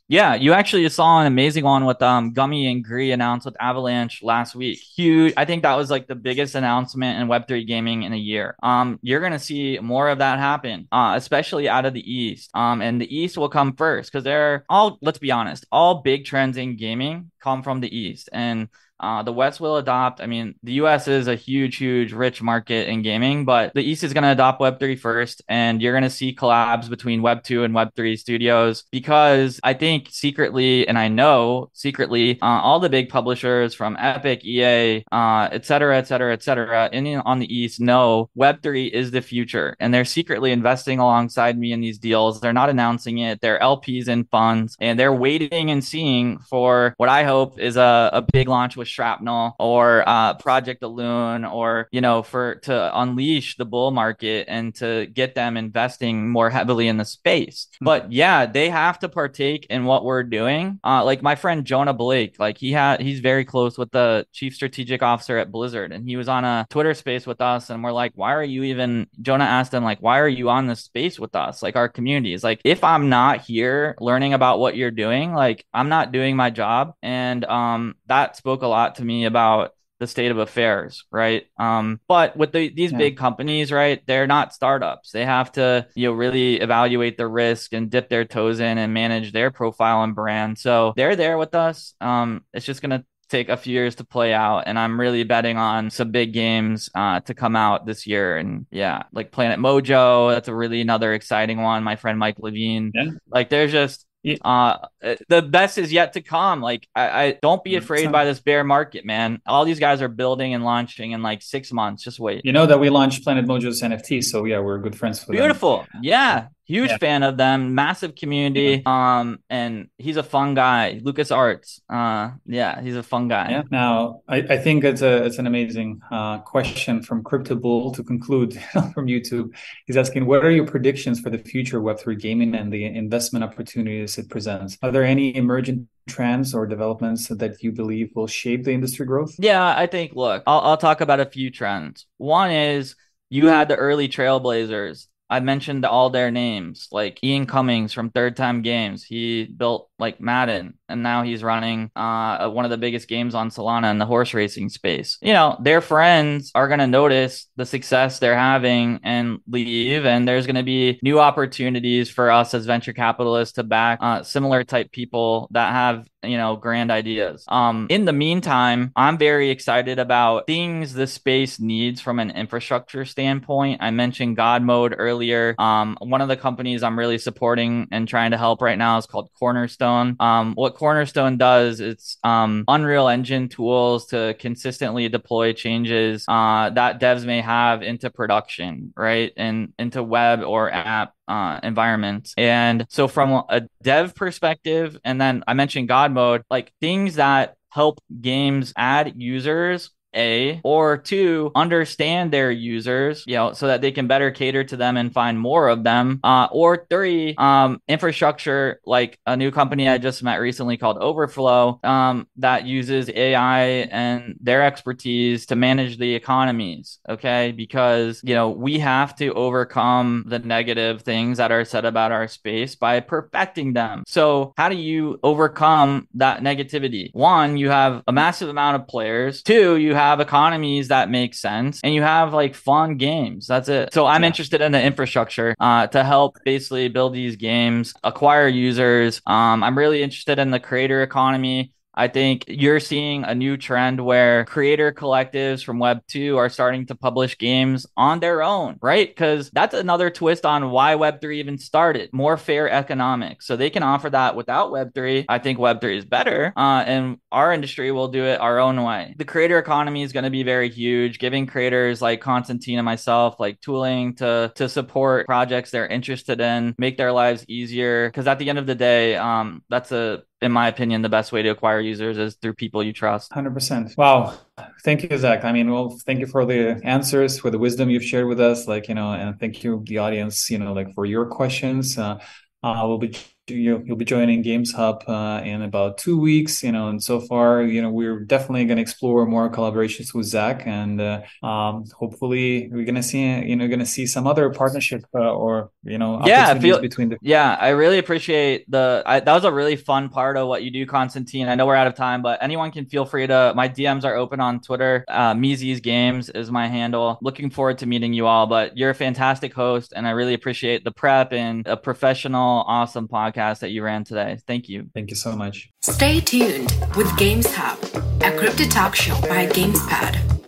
Yeah, 0.08 0.36
you 0.36 0.54
actually 0.54 0.88
saw 0.90 1.20
an 1.20 1.28
amazing 1.28 1.64
one 1.66 1.86
with 1.86 2.02
um 2.02 2.34
gumi 2.34 2.72
and 2.72 2.84
Gree 2.84 3.12
announced 3.12 3.46
with 3.46 3.56
Avalanche 3.60 4.24
last 4.24 4.56
week. 4.56 4.80
Huge. 4.96 5.34
I 5.36 5.46
think 5.46 5.64
that 5.64 5.76
was 5.76 5.92
like 5.92 6.08
the 6.08 6.16
biggest 6.16 6.56
announcement 6.56 7.20
in 7.20 7.28
Web3 7.28 7.66
gaming 7.66 8.04
in 8.04 8.14
a 8.14 8.18
year. 8.18 8.56
Um, 8.64 8.98
you're 9.02 9.20
gonna 9.20 9.40
see 9.40 9.78
more 9.80 10.10
of 10.10 10.20
that 10.20 10.40
happen, 10.40 10.88
uh, 10.92 11.14
especially 11.18 11.68
out 11.68 11.86
of 11.86 11.94
the 11.94 12.12
East. 12.12 12.50
Um, 12.54 12.82
and 12.82 13.02
the 13.02 13.14
East 13.14 13.38
will 13.38 13.50
come 13.50 13.76
first 13.76 14.12
because 14.12 14.24
they're 14.24 14.66
all. 14.70 14.98
Let's 15.02 15.20
be 15.20 15.32
honest, 15.32 15.66
all 15.72 16.02
big 16.02 16.26
trends 16.26 16.58
in 16.58 16.78
gaming 16.78 17.32
come 17.42 17.62
from 17.62 17.82
the 17.82 17.96
East, 17.96 18.30
and 18.32 18.70
uh, 19.00 19.24
the 19.24 19.34
West 19.34 19.60
will 19.60 19.78
adopt. 19.78 20.22
I 20.22 20.28
mean, 20.28 20.56
the 20.64 20.74
US 20.74 21.08
is 21.08 21.28
a 21.28 21.36
huge, 21.36 21.78
huge, 21.78 22.14
rich 22.14 22.42
market 22.42 22.88
in 22.88 23.02
gaming, 23.02 23.46
but 23.46 23.74
the 23.74 23.82
East 23.82 24.04
is 24.04 24.14
going 24.14 24.24
to 24.24 24.32
adopt 24.32 24.60
Web3 24.60 25.00
first. 25.00 25.42
And 25.48 25.82
you're 25.82 25.94
going 25.94 26.04
to 26.04 26.10
see 26.10 26.36
collabs 26.36 26.90
between 26.90 27.22
Web2 27.22 27.66
and 27.66 27.74
Web3 27.74 28.18
studios 28.18 28.84
because 28.92 29.60
I 29.64 29.74
think 29.74 30.08
secretly, 30.12 30.88
and 30.88 30.98
I 30.98 31.08
know 31.08 31.70
secretly, 31.74 32.40
uh, 32.42 32.46
all 32.46 32.80
the 32.80 32.90
big 32.90 33.10
publishers 33.10 33.74
from 33.74 33.98
Epic, 34.00 34.44
EA, 34.44 35.04
uh, 35.12 35.50
et 35.52 35.66
cetera, 35.66 35.98
et 35.98 36.08
cetera, 36.08 36.34
et 36.34 36.44
cetera, 36.44 36.90
in, 36.92 37.08
on 37.18 37.40
the 37.40 37.54
East 37.54 37.80
know 37.80 38.30
Web3 38.38 38.92
is 38.92 39.12
the 39.12 39.22
future. 39.22 39.76
And 39.80 39.94
they're 39.94 40.06
secretly 40.06 40.52
investing 40.52 41.00
alongside 41.00 41.58
me 41.58 41.72
in 41.72 41.82
these 41.82 42.00
deals. 42.00 42.42
They're 42.42 42.54
not 42.54 42.70
announcing 42.70 43.20
it. 43.20 43.42
They're 43.42 43.60
LPs 43.60 44.08
and 44.08 44.30
funds, 44.30 44.76
and 44.80 45.00
they're 45.00 45.14
waiting 45.14 45.72
and 45.72 45.84
seeing 45.84 46.40
for 46.40 46.94
what 46.98 47.10
I 47.10 47.24
hope 47.24 47.60
is 47.60 47.78
a, 47.78 48.10
a 48.14 48.22
big 48.22 48.48
launch 48.48 48.76
with 48.76 48.87
with 48.88 48.94
Shrapnel 48.94 49.56
or 49.60 50.08
uh, 50.08 50.34
Project 50.36 50.82
Elune 50.82 51.52
or, 51.52 51.88
you 51.92 52.02
know, 52.02 52.24
for 52.24 52.56
to 52.64 53.00
unleash 53.00 53.58
the 53.58 53.66
bull 53.66 53.92
market 53.92 54.46
and 54.48 54.74
to 54.76 55.06
get 55.08 55.36
them 55.36 55.58
investing 55.58 56.30
more 56.30 56.50
heavily 56.50 56.88
in 56.88 56.98
the 56.98 57.06
space. 57.06 57.68
Mm-hmm. 57.76 57.86
But 57.86 58.12
yeah, 58.12 58.46
they 58.46 58.70
have 58.70 59.00
to 59.00 59.10
partake 59.10 59.68
in 59.70 59.86
what 59.86 60.06
we're 60.06 60.24
doing. 60.24 60.80
Uh, 60.84 61.04
like 61.04 61.22
my 61.22 61.36
friend 61.36 61.66
Jonah 61.66 61.94
Blake, 61.94 62.40
like 62.40 62.58
he 62.58 62.72
had, 62.72 63.02
he's 63.02 63.20
very 63.20 63.46
close 63.46 63.78
with 63.78 63.92
the 63.92 64.26
chief 64.32 64.56
strategic 64.56 65.04
officer 65.04 65.38
at 65.38 65.52
Blizzard, 65.52 65.92
and 65.92 66.08
he 66.08 66.16
was 66.16 66.30
on 66.30 66.46
a 66.46 66.66
Twitter 66.70 66.94
space 66.94 67.28
with 67.28 67.42
us, 67.42 67.70
and 67.70 67.84
we're 67.84 67.92
like, 67.92 68.14
why 68.16 68.34
are 68.34 68.44
you 68.44 68.64
even? 68.64 69.08
Jonah 69.22 69.44
asked 69.44 69.74
him 69.74 69.84
like, 69.84 70.00
why 70.02 70.20
are 70.20 70.28
you 70.28 70.50
on 70.50 70.68
this 70.68 70.82
space 70.82 71.20
with 71.20 71.36
us? 71.36 71.62
Like 71.62 71.76
our 71.76 71.90
community 71.90 72.34
is 72.34 72.44
like, 72.44 72.62
if 72.64 72.84
I'm 72.84 73.10
not 73.10 73.42
here 73.42 73.96
learning 74.00 74.34
about 74.34 74.60
what 74.60 74.76
you're 74.76 74.92
doing, 74.92 75.34
like 75.34 75.66
I'm 75.74 75.90
not 75.90 76.12
doing 76.12 76.36
my 76.36 76.50
job, 76.50 76.94
and 77.02 77.44
um, 77.46 77.96
that 78.08 78.36
spoke 78.38 78.62
a 78.62 78.68
lot 78.68 78.77
to 78.96 79.06
me 79.06 79.26
about 79.26 79.72
the 80.00 80.08
state 80.08 80.32
of 80.32 80.38
affairs, 80.38 81.06
right? 81.12 81.46
Um, 81.60 82.00
but 82.08 82.38
with 82.38 82.52
the, 82.52 82.70
these 82.70 82.92
yeah. 82.92 82.98
big 82.98 83.18
companies, 83.18 83.72
right, 83.72 84.02
they're 84.06 84.28
not 84.28 84.54
startups. 84.54 85.12
They 85.12 85.26
have 85.26 85.52
to, 85.54 85.88
you 85.96 86.08
know, 86.08 86.14
really 86.14 86.58
evaluate 86.62 87.18
the 87.18 87.28
risk 87.28 87.74
and 87.74 87.90
dip 87.90 88.10
their 88.10 88.26
toes 88.26 88.60
in 88.60 88.78
and 88.78 88.94
manage 88.94 89.32
their 89.32 89.50
profile 89.50 90.04
and 90.04 90.14
brand. 90.14 90.60
So 90.60 90.94
they're 90.96 91.16
there 91.16 91.38
with 91.38 91.56
us. 91.56 91.96
Um, 92.00 92.44
it's 92.54 92.66
just 92.66 92.82
gonna 92.82 93.06
take 93.30 93.50
a 93.50 93.58
few 93.58 93.74
years 93.74 93.96
to 93.96 94.06
play 94.06 94.34
out 94.34 94.64
and 94.68 94.80
i'm 94.80 95.00
really 95.00 95.24
betting 95.24 95.58
on 95.58 95.90
some 95.90 96.12
big 96.12 96.34
games 96.34 96.90
uh, 96.96 97.20
to 97.20 97.34
come 97.34 97.56
out 97.56 97.86
this 97.86 98.08
year 98.08 98.38
and 98.38 98.66
yeah 98.72 99.04
like 99.12 99.32
planet 99.32 99.60
mojo 99.60 100.32
that's 100.32 100.48
a 100.48 100.56
really 100.56 100.82
another 100.82 101.14
exciting 101.14 101.62
one 101.62 101.84
my 101.84 101.96
friend 101.96 102.18
mike 102.18 102.38
levine 102.40 102.92
yeah. 102.96 103.12
like 103.30 103.50
there's 103.50 103.72
just 103.72 104.07
uh, 104.42 104.88
the 105.28 105.42
best 105.42 105.78
is 105.78 105.92
yet 105.92 106.14
to 106.14 106.22
come. 106.22 106.62
Like, 106.62 106.88
I, 106.96 107.24
I 107.24 107.38
don't 107.42 107.64
be 107.64 107.76
afraid 107.76 108.12
by 108.12 108.26
this 108.26 108.40
bear 108.40 108.64
market, 108.64 109.06
man. 109.06 109.42
All 109.46 109.66
these 109.66 109.80
guys 109.80 110.02
are 110.02 110.08
building 110.08 110.54
and 110.54 110.64
launching 110.64 111.12
in 111.12 111.22
like 111.22 111.42
six 111.42 111.72
months. 111.72 112.04
Just 112.04 112.20
wait. 112.20 112.44
You 112.46 112.54
know 112.54 112.66
that 112.66 112.80
we 112.80 112.90
launched 112.90 113.24
Planet 113.24 113.46
Mojo's 113.46 113.82
NFT, 113.82 114.24
so 114.24 114.46
yeah, 114.46 114.60
we're 114.60 114.80
good 114.80 114.98
friends 114.98 115.26
with 115.26 115.38
Beautiful. 115.38 115.86
Them. 115.94 116.02
Yeah, 116.04 116.48
huge 116.68 116.90
yeah. 116.90 116.98
fan 116.98 117.24
of 117.24 117.38
them 117.38 117.74
massive 117.74 118.14
community 118.14 118.84
um 118.86 119.40
and 119.50 119.88
he's 119.98 120.18
a 120.18 120.24
fun 120.24 120.54
guy. 120.54 121.00
Lucas 121.02 121.32
arts 121.32 121.82
uh 121.90 122.32
yeah 122.46 122.82
he's 122.82 122.96
a 122.96 123.04
fun 123.04 123.28
guy. 123.28 123.50
Yeah 123.50 123.64
now 123.72 124.22
i, 124.28 124.38
I 124.38 124.58
think 124.58 124.84
it's 124.84 125.02
a 125.02 125.24
it's 125.26 125.38
an 125.38 125.48
amazing 125.48 126.02
uh 126.12 126.40
question 126.40 127.02
from 127.02 127.24
crypto 127.24 127.56
bull 127.56 127.92
to 127.94 128.04
conclude 128.04 128.54
from 128.94 129.08
youtube. 129.08 129.56
He's 129.86 129.98
asking 129.98 130.26
what 130.26 130.44
are 130.46 130.52
your 130.52 130.68
predictions 130.68 131.20
for 131.20 131.30
the 131.30 131.40
future 131.40 131.80
web3 131.80 132.20
gaming 132.20 132.54
and 132.54 132.72
the 132.72 132.86
investment 132.86 133.44
opportunities 133.44 134.18
it 134.18 134.30
presents? 134.30 134.78
Are 134.84 134.92
there 134.92 135.04
any 135.04 135.36
emerging 135.36 135.88
trends 136.10 136.54
or 136.54 136.66
developments 136.68 137.28
that 137.28 137.64
you 137.64 137.72
believe 137.72 138.12
will 138.16 138.28
shape 138.28 138.64
the 138.66 138.72
industry 138.72 139.06
growth? 139.06 139.36
Yeah 139.40 139.66
i 139.66 139.88
think 139.88 140.14
look 140.16 140.44
i'll, 140.46 140.62
I'll 140.62 140.78
talk 140.78 141.02
about 141.02 141.20
a 141.20 141.26
few 141.26 141.50
trends. 141.50 142.06
One 142.18 142.52
is 142.52 142.96
you 143.30 143.48
had 143.48 143.68
the 143.68 143.76
early 143.76 144.08
trailblazers 144.08 145.08
I 145.30 145.40
mentioned 145.42 145.86
all 145.86 146.10
their 146.10 146.32
names, 146.32 146.88
like 146.92 147.22
Ian 147.24 147.46
Cummings 147.46 147.92
from 147.94 148.10
Third 148.10 148.38
Time 148.38 148.62
Games. 148.62 149.04
He 149.04 149.46
built 149.46 149.87
like 150.00 150.22
Madden, 150.22 150.76
and 150.88 151.04
now 151.04 151.24
he's 151.24 151.44
running 151.44 151.92
uh, 151.96 152.50
one 152.50 152.66
of 152.66 152.72
the 152.72 152.78
biggest 152.78 153.08
games 153.08 153.34
on 153.34 153.50
Solana 153.50 153.90
in 153.92 153.98
the 153.98 154.06
horse 154.06 154.34
racing 154.34 154.70
space. 154.70 155.18
You 155.22 155.34
know, 155.34 155.58
their 155.62 155.82
friends 155.82 156.52
are 156.54 156.68
going 156.68 156.80
to 156.80 156.88
notice 156.88 157.48
the 157.56 157.66
success 157.66 158.20
they're 158.20 158.38
having 158.38 159.00
and 159.04 159.40
leave, 159.48 160.06
and 160.06 160.28
there's 160.28 160.46
going 160.46 160.56
to 160.56 160.64
be 160.64 161.00
new 161.02 161.20
opportunities 161.20 162.10
for 162.10 162.30
us 162.32 162.54
as 162.54 162.66
venture 162.66 162.94
capitalists 162.94 163.56
to 163.56 163.64
back 163.64 164.00
uh, 164.02 164.24
similar 164.24 164.64
type 164.64 164.92
people 164.92 165.48
that 165.52 165.72
have 165.72 166.08
you 166.24 166.38
know 166.38 166.56
grand 166.56 166.92
ideas. 166.92 167.46
Um 167.48 167.88
in 167.90 168.06
the 168.06 168.12
meantime 168.12 168.92
i'm 168.96 169.18
very 169.18 169.52
excited 169.52 170.00
about 170.00 170.48
things 170.48 170.94
the 170.94 171.06
space 171.06 171.60
needs 171.60 172.02
from 172.02 172.20
an 172.20 172.32
infrastructure 172.32 173.06
standpoint. 173.06 173.82
I 173.82 173.92
mentioned 173.92 174.36
god 174.36 174.64
mode 174.64 174.96
earlier. 174.98 175.56
Um 175.60 175.96
one 176.02 176.22
of 176.22 176.28
the 176.28 176.36
companies 176.36 176.82
i'm 176.84 176.98
really 176.98 177.20
supporting 177.20 177.88
and 177.92 178.08
trying 178.08 178.32
to 178.32 178.38
help 178.38 178.62
right 178.62 178.78
now 178.78 178.98
is 178.98 179.06
called 179.06 179.30
cornerstone 179.40 179.87
um 180.20 180.54
what 180.56 180.76
cornerstone 180.76 181.38
does 181.38 181.80
it's 181.80 182.18
um 182.24 182.64
unreal 182.68 183.08
engine 183.08 183.50
tools 183.50 184.08
to 184.08 184.36
consistently 184.40 185.10
deploy 185.10 185.54
changes 185.54 186.26
uh 186.28 186.70
that 186.70 187.00
devs 187.00 187.26
may 187.26 187.42
have 187.42 187.82
into 187.82 188.10
production 188.10 188.94
right 188.96 189.34
and 189.38 189.74
into 189.80 190.04
web 190.04 190.42
or 190.44 190.72
app 190.72 191.14
uh, 191.28 191.60
environment. 191.62 192.34
And 192.38 192.86
so, 192.90 193.08
from 193.08 193.44
a 193.50 193.68
dev 193.84 194.16
perspective, 194.16 194.98
and 195.04 195.20
then 195.20 195.44
I 195.48 195.54
mentioned 195.54 195.88
God 195.88 196.14
mode, 196.14 196.44
like 196.50 196.72
things 196.80 197.16
that 197.16 197.56
help 197.70 198.00
games 198.22 198.74
add 198.78 199.14
users 199.18 199.92
a 200.18 200.60
or 200.64 200.98
two 200.98 201.52
understand 201.56 202.32
their 202.32 202.52
users 202.52 203.24
you 203.28 203.36
know 203.36 203.54
so 203.54 203.68
that 203.68 203.82
they 203.82 203.92
can 203.92 204.08
better 204.08 204.32
cater 204.32 204.64
to 204.64 204.76
them 204.76 204.98
and 204.98 205.14
find 205.14 205.40
more 205.40 205.70
of 205.70 205.84
them. 205.84 206.20
Uh, 206.24 206.48
or 206.52 206.86
three 206.90 207.36
um, 207.38 207.82
infrastructure 207.88 208.80
like 208.86 209.20
a 209.26 209.38
new 209.38 209.52
company 209.52 209.88
i 209.88 209.98
just 209.98 210.24
met 210.24 210.38
recently 210.38 210.78
called 210.78 210.98
overflow 210.98 211.80
um, 211.84 212.28
that 212.38 212.66
uses 212.66 213.10
ai 213.10 213.60
and 213.92 214.36
their 214.42 214.64
expertise 214.64 215.46
to 215.46 215.56
manage 215.56 215.98
the 215.98 216.16
economies 216.16 217.00
okay? 217.10 217.52
Because 217.52 218.22
you 218.24 218.36
know 218.36 218.50
we 218.50 218.80
have 218.80 219.16
to 219.18 219.34
overcome 219.34 220.26
the 220.28 220.40
negative 220.40 221.02
things 221.02 221.38
that 221.38 221.52
are 221.52 221.66
said 221.66 221.86
about 221.86 222.12
our 222.12 222.28
space 222.28 222.76
by 222.76 223.00
perfecting 223.00 223.74
them. 223.74 224.04
So 224.08 224.54
how 224.58 224.70
do 224.70 224.76
you 224.76 225.20
overcome 225.24 226.08
that 226.16 226.42
negativity? 226.42 227.10
One 227.14 227.58
you 227.58 227.70
have 227.70 228.04
a 228.08 228.14
massive 228.14 228.50
amount 228.50 228.82
of 228.82 228.88
players. 228.88 229.42
Two 229.42 229.78
you 229.78 229.94
have 229.94 230.07
economies 230.20 230.88
that 230.88 231.10
make 231.10 231.34
sense 231.34 231.80
and 231.84 231.94
you 231.94 232.02
have 232.02 232.34
like 232.34 232.56
fun 232.56 232.98
games. 232.98 233.48
That's 233.48 233.70
it. 233.70 233.94
So 233.94 234.06
I'm 234.06 234.24
yeah. 234.24 234.28
interested 234.28 234.62
in 234.62 234.72
the 234.72 234.82
infrastructure 234.82 235.56
uh, 235.60 235.88
to 235.88 236.04
help 236.04 236.38
basically 236.44 236.88
build 236.90 237.14
these 237.14 237.36
games, 237.36 237.94
acquire 238.04 238.48
users. 238.48 239.22
Um, 239.26 239.64
I'm 239.64 239.78
really 239.78 240.02
interested 240.02 240.40
in 240.40 240.52
the 240.52 240.60
creator 240.60 241.02
economy. 241.02 241.74
I 241.98 242.08
think 242.08 242.46
you're 242.48 242.80
seeing 242.80 243.24
a 243.24 243.34
new 243.34 243.58
trend 243.58 244.00
where 244.00 244.46
creator 244.46 244.92
collectives 244.92 245.64
from 245.64 245.80
Web 245.80 246.02
2 246.08 246.38
are 246.38 246.48
starting 246.48 246.86
to 246.86 246.96
publish 246.96 247.40
games 247.40 247.88
on 247.98 248.20
their 248.20 248.44
own, 248.44 248.78
right? 248.82 249.10
Because 249.10 249.50
that's 249.50 249.74
another 249.74 250.12
twist 250.12 250.46
on 250.46 250.70
why 250.70 250.94
Web 250.94 251.22
3 251.22 251.40
even 251.40 251.58
started 251.58 252.12
more 252.14 252.38
fair 252.38 252.70
economics. 252.70 253.48
So 253.48 253.56
they 253.56 253.72
can 253.72 253.82
offer 253.82 254.12
that 254.12 254.36
without 254.36 254.72
Web 254.72 254.94
3. 254.94 255.26
I 255.28 255.40
think 255.40 255.58
Web 255.58 255.82
3 255.82 255.98
is 255.98 256.06
better. 256.06 256.54
Uh, 256.56 256.84
and 256.86 257.18
our 257.32 257.52
industry 257.52 257.92
will 257.92 258.10
do 258.10 258.26
it 258.26 258.40
our 258.40 258.60
own 258.60 258.84
way. 258.84 259.16
The 259.18 259.26
creator 259.26 259.58
economy 259.58 260.04
is 260.04 260.14
going 260.14 260.26
to 260.26 260.30
be 260.30 260.44
very 260.44 260.70
huge, 260.70 261.18
giving 261.18 261.48
creators 261.48 262.00
like 262.00 262.22
Constantine 262.22 262.78
and 262.78 262.86
myself 262.86 263.40
like 263.40 263.60
tooling 263.60 264.14
to, 264.18 264.52
to 264.56 264.70
support 264.70 265.26
projects 265.26 265.72
they're 265.72 265.88
interested 265.88 266.40
in, 266.40 266.76
make 266.78 266.98
their 266.98 267.12
lives 267.12 267.44
easier. 267.48 268.08
Because 268.08 268.28
at 268.28 268.38
the 268.38 268.50
end 268.50 268.60
of 268.60 268.68
the 268.68 268.76
day, 268.76 269.16
um, 269.16 269.64
that's 269.68 269.92
a 269.92 270.22
in 270.42 270.52
my 270.52 270.68
opinion, 270.68 271.02
the 271.02 271.10
best 271.10 271.32
way 271.32 271.42
to 271.42 271.50
acquire 271.50 271.80
users 271.80 272.18
is 272.18 272.36
through 272.36 272.54
people 272.54 272.84
you 272.84 272.94
trust. 272.94 273.32
100%. 273.32 273.98
Wow. 273.98 274.38
Thank 274.84 275.04
you, 275.04 275.18
Zach. 275.18 275.44
I 275.44 275.52
mean, 275.52 275.72
well, 275.72 275.98
thank 276.06 276.20
you 276.20 276.28
for 276.28 276.46
the 276.46 276.80
answers, 276.84 277.40
for 277.40 277.50
the 277.50 277.58
wisdom 277.58 277.90
you've 277.90 278.04
shared 278.04 278.28
with 278.28 278.40
us. 278.40 278.68
Like, 278.68 278.88
you 278.88 278.96
know, 278.96 279.12
and 279.12 279.40
thank 279.40 279.64
you, 279.64 279.84
the 279.86 279.98
audience, 279.98 280.50
you 280.50 280.60
know, 280.60 280.74
like 280.74 280.94
for 280.94 281.06
your 281.06 281.26
questions. 281.26 281.98
Uh, 281.98 282.20
uh, 282.64 282.84
we'll 282.86 282.98
be 282.98 283.16
you, 283.50 283.84
will 283.88 283.96
be 283.96 284.06
joining 284.06 284.42
Games 284.42 284.74
Hub 284.74 285.04
uh, 285.08 285.42
in 285.44 285.62
about 285.62 285.98
two 285.98 286.20
weeks, 286.20 286.64
you 286.64 286.72
know, 286.72 286.90
and 286.90 287.02
so 287.02 287.20
far, 287.20 287.62
you 287.64 287.82
know, 287.82 287.90
we're 287.90 288.20
definitely 288.20 288.66
going 288.66 288.78
to 288.78 288.82
explore 288.82 289.26
more 289.26 289.50
collaborations 289.50 290.14
with 290.14 290.26
Zach, 290.26 290.64
and 290.66 291.00
uh, 291.00 291.22
um, 291.44 291.86
hopefully, 291.96 292.70
we're 292.72 292.84
going 292.84 292.96
to 292.96 293.04
see, 293.04 293.22
you 293.22 293.56
know, 293.56 293.68
going 293.68 293.80
to 293.80 293.86
see 293.86 294.06
some 294.06 294.28
other 294.28 294.50
partnership 294.50 295.06
uh, 295.16 295.20
or 295.20 295.72
you 295.84 295.98
know, 295.98 296.22
yeah, 296.26 296.50
I 296.50 296.60
feel, 296.60 296.80
between 296.80 297.10
the. 297.10 297.18
Yeah, 297.22 297.58
I 297.60 297.70
really 297.70 297.98
appreciate 297.98 298.70
the. 298.70 299.04
I, 299.06 299.20
that 299.20 299.34
was 299.34 299.46
a 299.46 299.52
really 299.52 299.76
fun 299.76 300.10
part 300.10 300.38
of 300.38 300.48
what 300.48 300.64
you 300.64 300.72
do, 300.72 300.86
Constantine. 300.86 301.48
I 301.48 301.56
know 301.56 301.66
we're 301.66 301.76
out 301.76 301.88
of 301.88 301.96
time, 301.96 302.22
but 302.22 302.42
anyone 302.42 302.72
can 302.72 302.86
feel 302.86 303.06
free 303.06 303.28
to. 303.28 303.54
My 303.56 303.70
DMs 303.70 304.04
are 304.04 304.16
open 304.16 304.40
on 304.40 304.60
Twitter. 304.62 305.06
Uh, 305.08 305.34
Meezy's 305.34 305.80
Games 305.80 306.30
is 306.30 306.52
my 306.52 306.68
handle. 306.68 307.18
Looking 307.22 307.50
forward 307.50 307.78
to 307.80 307.86
meeting 307.86 308.14
you 308.14 308.28
all, 308.28 308.48
but 308.48 308.78
you're 308.78 308.90
a 308.90 308.96
fantastic 308.96 309.54
host, 309.54 309.94
and 309.96 310.08
I 310.08 310.12
really 310.12 310.34
appreciate 310.34 310.84
the 310.84 310.92
prep 310.92 311.34
and 311.34 311.66
a 311.68 311.78
professional, 311.78 312.64
awesome 312.68 313.08
podcast 313.08 313.37
podcast 313.38 313.60
that 313.60 313.70
you 313.70 313.84
ran 313.84 314.04
today. 314.04 314.40
Thank 314.48 314.70
you. 314.70 314.90
Thank 314.94 315.10
you 315.10 315.16
so 315.16 315.36
much. 315.36 315.70
Stay 315.82 316.20
tuned 316.20 316.74
with 316.96 317.16
Games 317.18 317.48
Hub, 317.50 317.78
a 318.22 318.36
crypto 318.38 318.66
talk 318.66 318.96
show 318.96 319.20
by 319.22 319.48
GamesPad. 319.48 320.47